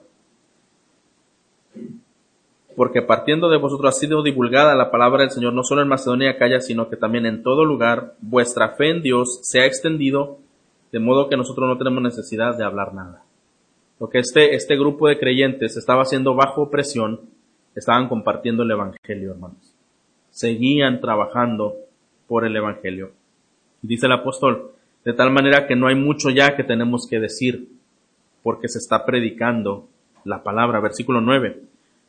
Porque 2.76 3.02
partiendo 3.02 3.48
de 3.48 3.58
vosotros 3.58 3.92
ha 3.92 3.98
sido 3.98 4.22
divulgada 4.22 4.76
la 4.76 4.92
palabra 4.92 5.22
del 5.22 5.32
Señor 5.32 5.52
no 5.52 5.64
solo 5.64 5.82
en 5.82 5.88
Macedonia 5.88 6.28
y 6.28 6.34
Acaya, 6.34 6.60
sino 6.60 6.88
que 6.88 6.96
también 6.96 7.26
en 7.26 7.42
todo 7.42 7.64
lugar 7.64 8.14
vuestra 8.20 8.76
fe 8.76 8.90
en 8.90 9.02
Dios 9.02 9.40
se 9.42 9.62
ha 9.62 9.66
extendido, 9.66 10.38
de 10.92 11.00
modo 11.00 11.28
que 11.28 11.36
nosotros 11.36 11.68
no 11.68 11.76
tenemos 11.76 12.04
necesidad 12.04 12.56
de 12.56 12.62
hablar 12.62 12.94
nada. 12.94 13.24
Lo 13.98 14.08
que 14.08 14.20
este, 14.20 14.54
este 14.54 14.76
grupo 14.76 15.08
de 15.08 15.18
creyentes 15.18 15.76
estaba 15.76 16.02
haciendo 16.02 16.36
bajo 16.36 16.70
presión, 16.70 17.22
estaban 17.74 18.08
compartiendo 18.08 18.62
el 18.62 18.70
Evangelio, 18.70 19.32
hermanos. 19.32 19.69
Seguían 20.30 21.00
trabajando 21.00 21.76
por 22.28 22.46
el 22.46 22.56
Evangelio. 22.56 23.12
dice 23.82 24.06
el 24.06 24.12
apóstol, 24.12 24.72
de 25.04 25.12
tal 25.12 25.30
manera 25.32 25.66
que 25.66 25.76
no 25.76 25.88
hay 25.88 25.94
mucho 25.94 26.30
ya 26.30 26.56
que 26.56 26.64
tenemos 26.64 27.06
que 27.08 27.18
decir, 27.18 27.68
porque 28.42 28.68
se 28.68 28.78
está 28.78 29.04
predicando 29.04 29.88
la 30.24 30.42
palabra. 30.42 30.80
Versículo 30.80 31.20
9. 31.20 31.60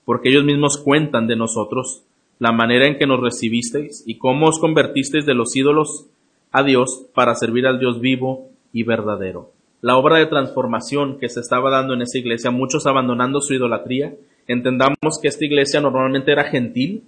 Porque 0.05 0.29
ellos 0.29 0.43
mismos 0.43 0.77
cuentan 0.77 1.27
de 1.27 1.36
nosotros 1.36 2.03
la 2.39 2.51
manera 2.51 2.88
en 2.88 2.97
que 2.97 3.07
nos 3.07 3.21
recibisteis 3.21 4.03
y 4.05 4.17
cómo 4.17 4.47
os 4.47 4.60
convertisteis 4.60 5.25
de 5.25 5.36
los 5.36 5.55
ídolos 5.55 6.07
a 6.51 6.63
Dios 6.63 7.05
para 7.13 7.36
servir 7.36 7.65
al 7.67 7.79
Dios 7.79 8.01
vivo 8.01 8.49
y 8.73 8.84
verdadero 8.84 9.51
la 9.81 9.97
obra 9.97 10.17
de 10.17 10.27
transformación 10.27 11.17
que 11.19 11.27
se 11.27 11.39
estaba 11.39 11.71
dando 11.71 11.95
en 11.95 12.03
esa 12.03 12.19
iglesia, 12.19 12.51
muchos 12.51 12.86
abandonando 12.86 13.41
su 13.41 13.55
idolatría. 13.55 14.13
Entendamos 14.47 15.19
que 15.21 15.27
esta 15.27 15.43
iglesia 15.43 15.81
normalmente 15.81 16.31
era 16.31 16.43
gentil, 16.43 17.03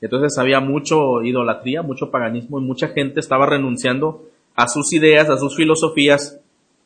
entonces 0.00 0.36
había 0.38 0.60
mucho 0.60 1.22
idolatría, 1.22 1.82
mucho 1.82 2.10
paganismo 2.10 2.60
y 2.60 2.64
mucha 2.64 2.88
gente 2.88 3.20
estaba 3.20 3.46
renunciando 3.46 4.24
a 4.54 4.68
sus 4.68 4.92
ideas, 4.92 5.30
a 5.30 5.38
sus 5.38 5.56
filosofías 5.56 6.40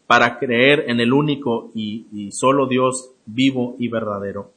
para 0.07 0.39
creer 0.39 0.85
en 0.89 1.01
el 1.01 1.13
único 1.13 1.71
y, 1.75 2.07
y 2.13 2.33
solo 2.33 2.67
Dios 2.67 3.11
vivo 3.27 3.77
y 3.79 3.89
verdadero. 3.89 4.53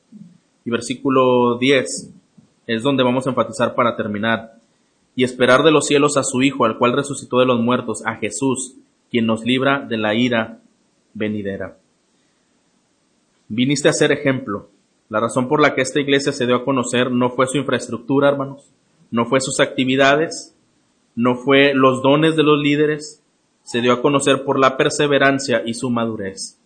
Y 0.63 0.69
versículo 0.69 1.57
10 1.57 2.13
es 2.67 2.83
donde 2.83 3.03
vamos 3.03 3.25
a 3.25 3.31
enfatizar 3.31 3.75
para 3.75 3.95
terminar. 3.95 4.53
Y 5.15 5.25
esperar 5.25 5.63
de 5.63 5.71
los 5.71 5.87
cielos 5.87 6.15
a 6.15 6.23
su 6.23 6.41
Hijo, 6.41 6.63
al 6.63 6.77
cual 6.77 6.93
resucitó 6.93 7.39
de 7.39 7.45
los 7.45 7.59
muertos, 7.59 8.01
a 8.05 8.15
Jesús, 8.15 8.75
quien 9.09 9.25
nos 9.25 9.43
libra 9.43 9.85
de 9.85 9.97
la 9.97 10.15
ira 10.15 10.59
venidera. 11.13 11.77
Viniste 13.49 13.89
a 13.89 13.93
ser 13.93 14.13
ejemplo. 14.13 14.69
La 15.12 15.19
razón 15.19 15.50
por 15.50 15.62
la 15.62 15.76
que 15.76 15.82
esta 15.82 16.00
iglesia 16.00 16.32
se 16.32 16.45
dio 16.45 16.56
a 16.56 16.63
conocer 16.63 17.12
no 17.12 17.32
fue 17.32 17.45
su 17.45 17.58
infraestructura, 17.58 18.30
hermanos, 18.30 18.71
no 19.12 19.26
fue 19.26 19.41
sus 19.41 19.60
actividades, 19.60 20.56
no 21.17 21.36
fue 21.36 21.74
los 21.74 22.02
dones 22.02 22.38
de 22.38 22.43
los 22.43 22.58
líderes, 22.58 23.21
se 23.62 23.82
dio 23.82 23.91
a 23.91 24.02
conocer 24.02 24.45
por 24.45 24.58
la 24.58 24.78
perseverancia 24.78 25.63
y 25.65 25.74
su 25.74 25.89
madurez. 25.89 26.58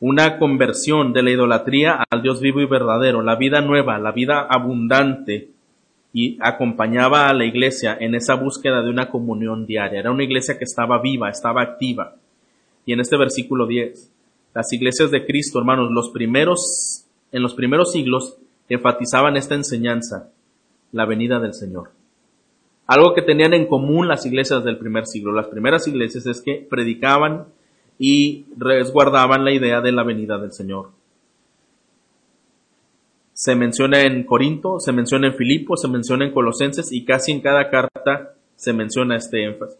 Una 0.00 0.38
conversión 0.38 1.12
de 1.12 1.22
la 1.22 1.32
idolatría 1.32 2.02
al 2.08 2.22
Dios 2.22 2.40
vivo 2.40 2.62
y 2.62 2.66
verdadero, 2.66 3.20
la 3.20 3.36
vida 3.36 3.60
nueva, 3.60 3.98
la 3.98 4.12
vida 4.12 4.46
abundante, 4.48 5.50
y 6.14 6.38
acompañaba 6.40 7.28
a 7.28 7.34
la 7.34 7.44
iglesia 7.44 7.94
en 8.00 8.14
esa 8.14 8.36
búsqueda 8.36 8.80
de 8.82 8.88
una 8.88 9.10
comunión 9.10 9.66
diaria. 9.66 10.00
Era 10.00 10.12
una 10.12 10.24
iglesia 10.24 10.56
que 10.56 10.64
estaba 10.64 11.02
viva, 11.02 11.28
estaba 11.28 11.60
activa. 11.60 12.16
Y 12.86 12.94
en 12.94 13.00
este 13.00 13.18
versículo 13.18 13.66
10, 13.66 14.10
las 14.54 14.72
iglesias 14.72 15.10
de 15.10 15.24
Cristo, 15.24 15.58
hermanos, 15.58 15.90
los 15.90 16.10
primeros, 16.10 17.01
en 17.32 17.42
los 17.42 17.54
primeros 17.54 17.92
siglos 17.92 18.36
enfatizaban 18.68 19.36
esta 19.36 19.54
enseñanza, 19.54 20.30
la 20.92 21.06
venida 21.06 21.40
del 21.40 21.54
Señor. 21.54 21.90
Algo 22.86 23.14
que 23.14 23.22
tenían 23.22 23.54
en 23.54 23.66
común 23.66 24.08
las 24.08 24.26
iglesias 24.26 24.64
del 24.64 24.78
primer 24.78 25.06
siglo, 25.06 25.32
las 25.32 25.46
primeras 25.46 25.86
iglesias, 25.88 26.26
es 26.26 26.42
que 26.42 26.66
predicaban 26.68 27.46
y 27.98 28.46
resguardaban 28.56 29.44
la 29.44 29.52
idea 29.52 29.80
de 29.80 29.92
la 29.92 30.02
venida 30.02 30.38
del 30.38 30.52
Señor. 30.52 30.90
Se 33.32 33.54
menciona 33.54 34.02
en 34.02 34.24
Corinto, 34.24 34.78
se 34.78 34.92
menciona 34.92 35.28
en 35.28 35.34
Filipo, 35.34 35.76
se 35.76 35.88
menciona 35.88 36.26
en 36.26 36.32
Colosenses 36.32 36.92
y 36.92 37.04
casi 37.04 37.32
en 37.32 37.40
cada 37.40 37.70
carta 37.70 38.34
se 38.56 38.72
menciona 38.72 39.16
este 39.16 39.44
énfasis. 39.44 39.78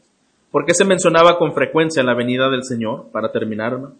¿Por 0.50 0.64
qué 0.64 0.74
se 0.74 0.84
mencionaba 0.84 1.38
con 1.38 1.54
frecuencia 1.54 2.02
la 2.02 2.14
venida 2.14 2.50
del 2.50 2.64
Señor? 2.64 3.06
Para 3.12 3.32
terminar, 3.32 3.78
¿no? 3.78 3.92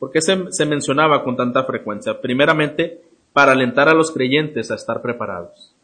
¿Por 0.00 0.10
qué 0.10 0.22
se, 0.22 0.64
mencionaba 0.64 1.22
con 1.22 1.36
tanta 1.36 1.62
frecuencia? 1.64 2.22
Primeramente, 2.22 3.02
para 3.34 3.52
alentar 3.52 3.86
a 3.86 3.94
los 3.94 4.10
creyentes 4.10 4.70
a 4.70 4.74
estar 4.74 5.02
preparados. 5.02 5.74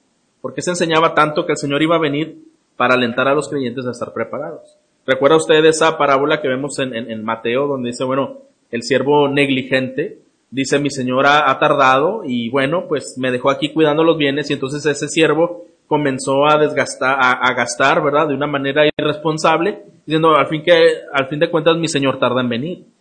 ¿Por 0.41 0.55
qué 0.55 0.63
se 0.63 0.71
enseñaba 0.71 1.15
tanto 1.15 1.45
que 1.45 1.53
el 1.53 1.59
Señor 1.59 1.83
iba 1.83 1.97
a 1.97 2.01
venir 2.01 2.39
para 2.79 2.95
alentar 2.95 3.29
a 3.29 3.35
los 3.35 3.51
creyentes 3.51 3.87
a 3.87 3.91
estar 3.91 4.15
preparados? 4.15 4.79
¿Recuerda 5.07 5.37
usted 5.37 5.63
esa 5.67 5.99
parábola 5.99 6.41
que 6.41 6.49
vemos 6.49 6.79
en, 6.79 7.25
Mateo 7.25 7.67
donde 7.67 7.91
dice, 7.91 8.05
bueno, 8.05 8.39
el 8.71 8.83
siervo 8.83 9.29
negligente 9.29 10.19
dice, 10.51 10.79
mi 10.79 10.89
Señor 10.91 11.27
ha, 11.27 11.59
tardado 11.59 12.23
y 12.25 12.49
bueno, 12.49 12.87
pues 12.89 13.19
me 13.19 13.31
dejó 13.31 13.51
aquí 13.51 13.69
cuidando 13.69 14.03
los 14.03 14.17
bienes 14.17 14.49
y 14.49 14.55
entonces 14.55 14.87
ese 14.87 15.09
siervo 15.09 15.67
comenzó 15.87 16.47
a 16.47 16.57
desgastar, 16.57 17.19
a, 17.21 17.53
gastar, 17.53 18.03
¿verdad? 18.03 18.29
De 18.29 18.35
una 18.35 18.47
manera 18.47 18.83
irresponsable, 18.99 19.83
diciendo, 20.07 20.35
al 20.35 20.47
fin 20.47 20.63
que, 20.63 20.73
al 21.13 21.29
fin 21.29 21.39
de 21.39 21.51
cuentas 21.51 21.77
mi 21.77 21.87
señor 21.87 22.19
tarda 22.19 22.41
en 22.41 22.49
venir. 22.49 22.96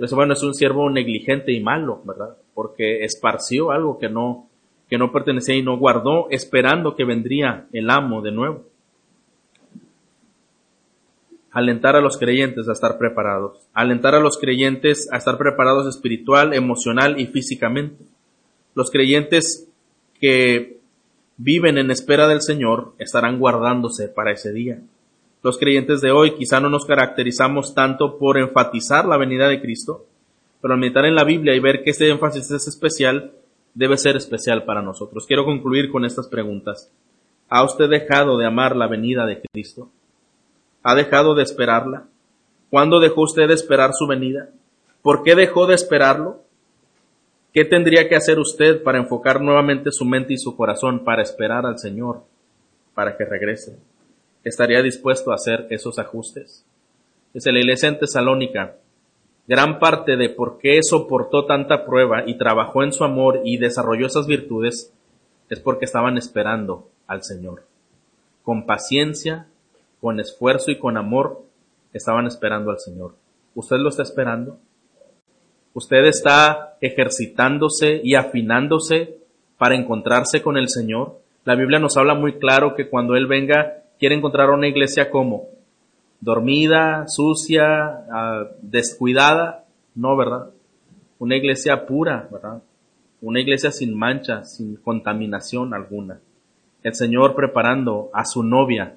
Eso, 0.00 0.16
bueno, 0.16 0.32
es 0.32 0.42
un 0.42 0.54
siervo 0.54 0.88
negligente 0.88 1.52
y 1.52 1.60
malo, 1.60 2.00
¿verdad? 2.04 2.36
Porque 2.54 3.04
esparció 3.04 3.70
algo 3.70 3.98
que 3.98 4.08
no, 4.08 4.48
que 4.88 4.96
no 4.96 5.12
pertenecía 5.12 5.54
y 5.54 5.62
no 5.62 5.76
guardó, 5.76 6.28
esperando 6.30 6.96
que 6.96 7.04
vendría 7.04 7.66
el 7.72 7.90
amo 7.90 8.22
de 8.22 8.32
nuevo. 8.32 8.64
Alentar 11.52 11.96
a 11.96 12.00
los 12.00 12.16
creyentes 12.16 12.68
a 12.68 12.72
estar 12.72 12.96
preparados. 12.96 13.58
Alentar 13.74 14.14
a 14.14 14.20
los 14.20 14.38
creyentes 14.38 15.08
a 15.12 15.18
estar 15.18 15.36
preparados 15.36 15.86
espiritual, 15.86 16.54
emocional 16.54 17.20
y 17.20 17.26
físicamente. 17.26 18.02
Los 18.74 18.90
creyentes 18.90 19.68
que 20.18 20.78
viven 21.36 21.76
en 21.76 21.90
espera 21.90 22.28
del 22.28 22.40
Señor 22.40 22.94
estarán 22.98 23.38
guardándose 23.38 24.08
para 24.08 24.32
ese 24.32 24.52
día. 24.52 24.80
Los 25.42 25.58
creyentes 25.58 26.00
de 26.02 26.10
hoy 26.10 26.34
quizá 26.34 26.60
no 26.60 26.68
nos 26.68 26.84
caracterizamos 26.84 27.74
tanto 27.74 28.18
por 28.18 28.38
enfatizar 28.38 29.06
la 29.06 29.16
venida 29.16 29.48
de 29.48 29.60
Cristo, 29.60 30.04
pero 30.60 30.74
al 30.74 30.80
meditar 30.80 31.06
en 31.06 31.14
la 31.14 31.24
Biblia 31.24 31.54
y 31.54 31.60
ver 31.60 31.82
que 31.82 31.90
ese 31.90 32.10
énfasis 32.10 32.50
es 32.50 32.68
especial, 32.68 33.32
debe 33.74 33.96
ser 33.96 34.16
especial 34.16 34.64
para 34.64 34.82
nosotros. 34.82 35.26
Quiero 35.26 35.46
concluir 35.46 35.90
con 35.90 36.04
estas 36.04 36.28
preguntas. 36.28 36.92
¿Ha 37.48 37.64
usted 37.64 37.88
dejado 37.88 38.36
de 38.36 38.46
amar 38.46 38.76
la 38.76 38.86
venida 38.86 39.24
de 39.24 39.40
Cristo? 39.40 39.90
¿Ha 40.82 40.94
dejado 40.94 41.34
de 41.34 41.42
esperarla? 41.42 42.04
¿Cuándo 42.68 43.00
dejó 43.00 43.22
usted 43.22 43.48
de 43.48 43.54
esperar 43.54 43.92
su 43.94 44.06
venida? 44.06 44.50
¿Por 45.02 45.22
qué 45.22 45.34
dejó 45.34 45.66
de 45.66 45.74
esperarlo? 45.74 46.42
¿Qué 47.52 47.64
tendría 47.64 48.08
que 48.08 48.14
hacer 48.14 48.38
usted 48.38 48.82
para 48.82 48.98
enfocar 48.98 49.40
nuevamente 49.40 49.90
su 49.90 50.04
mente 50.04 50.34
y 50.34 50.38
su 50.38 50.54
corazón 50.54 51.02
para 51.02 51.22
esperar 51.22 51.66
al 51.66 51.78
Señor, 51.78 52.22
para 52.94 53.16
que 53.16 53.24
regrese? 53.24 53.76
¿Estaría 54.42 54.82
dispuesto 54.82 55.30
a 55.32 55.34
hacer 55.34 55.66
esos 55.70 55.98
ajustes? 55.98 56.64
Desde 57.34 57.52
la 57.52 57.58
iglesia 57.58 57.88
en 57.88 57.98
Tesalónica, 57.98 58.76
gran 59.46 59.78
parte 59.78 60.16
de 60.16 60.30
por 60.30 60.58
qué 60.58 60.82
soportó 60.82 61.44
tanta 61.44 61.84
prueba 61.84 62.24
y 62.26 62.38
trabajó 62.38 62.82
en 62.82 62.92
su 62.92 63.04
amor 63.04 63.42
y 63.44 63.58
desarrolló 63.58 64.06
esas 64.06 64.26
virtudes 64.26 64.92
es 65.50 65.60
porque 65.60 65.84
estaban 65.84 66.16
esperando 66.16 66.88
al 67.06 67.22
Señor. 67.22 67.64
Con 68.42 68.64
paciencia, 68.64 69.46
con 70.00 70.20
esfuerzo 70.20 70.70
y 70.70 70.78
con 70.78 70.96
amor, 70.96 71.42
estaban 71.92 72.26
esperando 72.26 72.70
al 72.70 72.78
Señor. 72.78 73.14
¿Usted 73.54 73.76
lo 73.76 73.88
está 73.88 74.02
esperando? 74.04 74.58
Usted 75.74 76.04
está 76.04 76.76
ejercitándose 76.80 78.00
y 78.02 78.14
afinándose 78.14 79.18
para 79.58 79.74
encontrarse 79.74 80.40
con 80.40 80.56
el 80.56 80.68
Señor. 80.68 81.18
La 81.44 81.56
Biblia 81.56 81.78
nos 81.78 81.96
habla 81.96 82.14
muy 82.14 82.38
claro 82.38 82.74
que 82.74 82.88
cuando 82.88 83.16
Él 83.16 83.26
venga 83.26 83.79
quiere 84.00 84.16
encontrar 84.16 84.50
una 84.50 84.66
iglesia 84.66 85.10
como 85.10 85.46
dormida, 86.20 87.04
sucia, 87.06 88.04
ah, 88.10 88.48
descuidada. 88.62 89.66
No, 89.94 90.16
¿verdad? 90.16 90.50
Una 91.18 91.36
iglesia 91.36 91.86
pura, 91.86 92.28
¿verdad? 92.32 92.62
Una 93.20 93.40
iglesia 93.40 93.70
sin 93.70 93.96
mancha, 93.96 94.44
sin 94.44 94.76
contaminación 94.76 95.74
alguna. 95.74 96.18
El 96.82 96.94
Señor 96.94 97.36
preparando 97.36 98.10
a 98.14 98.24
su 98.24 98.42
novia 98.42 98.96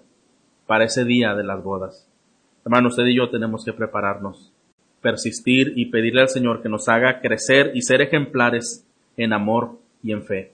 para 0.65 0.85
ese 0.85 1.03
día 1.03 1.35
de 1.35 1.43
las 1.43 1.61
bodas. 1.61 2.07
Hermano, 2.65 2.87
usted 2.87 3.05
y 3.05 3.17
yo 3.17 3.29
tenemos 3.29 3.65
que 3.65 3.73
prepararnos 3.73 4.53
persistir 5.03 5.73
y 5.75 5.87
pedirle 5.87 6.21
al 6.21 6.29
Señor 6.29 6.63
que 6.63 6.69
nos 6.69 6.87
haga 6.87 7.19
crecer 7.19 7.71
y 7.75 7.81
ser 7.81 8.01
ejemplares 8.01 8.87
en 9.17 9.33
amor 9.33 9.77
y 10.01 10.13
en 10.13 10.23
fe. 10.23 10.51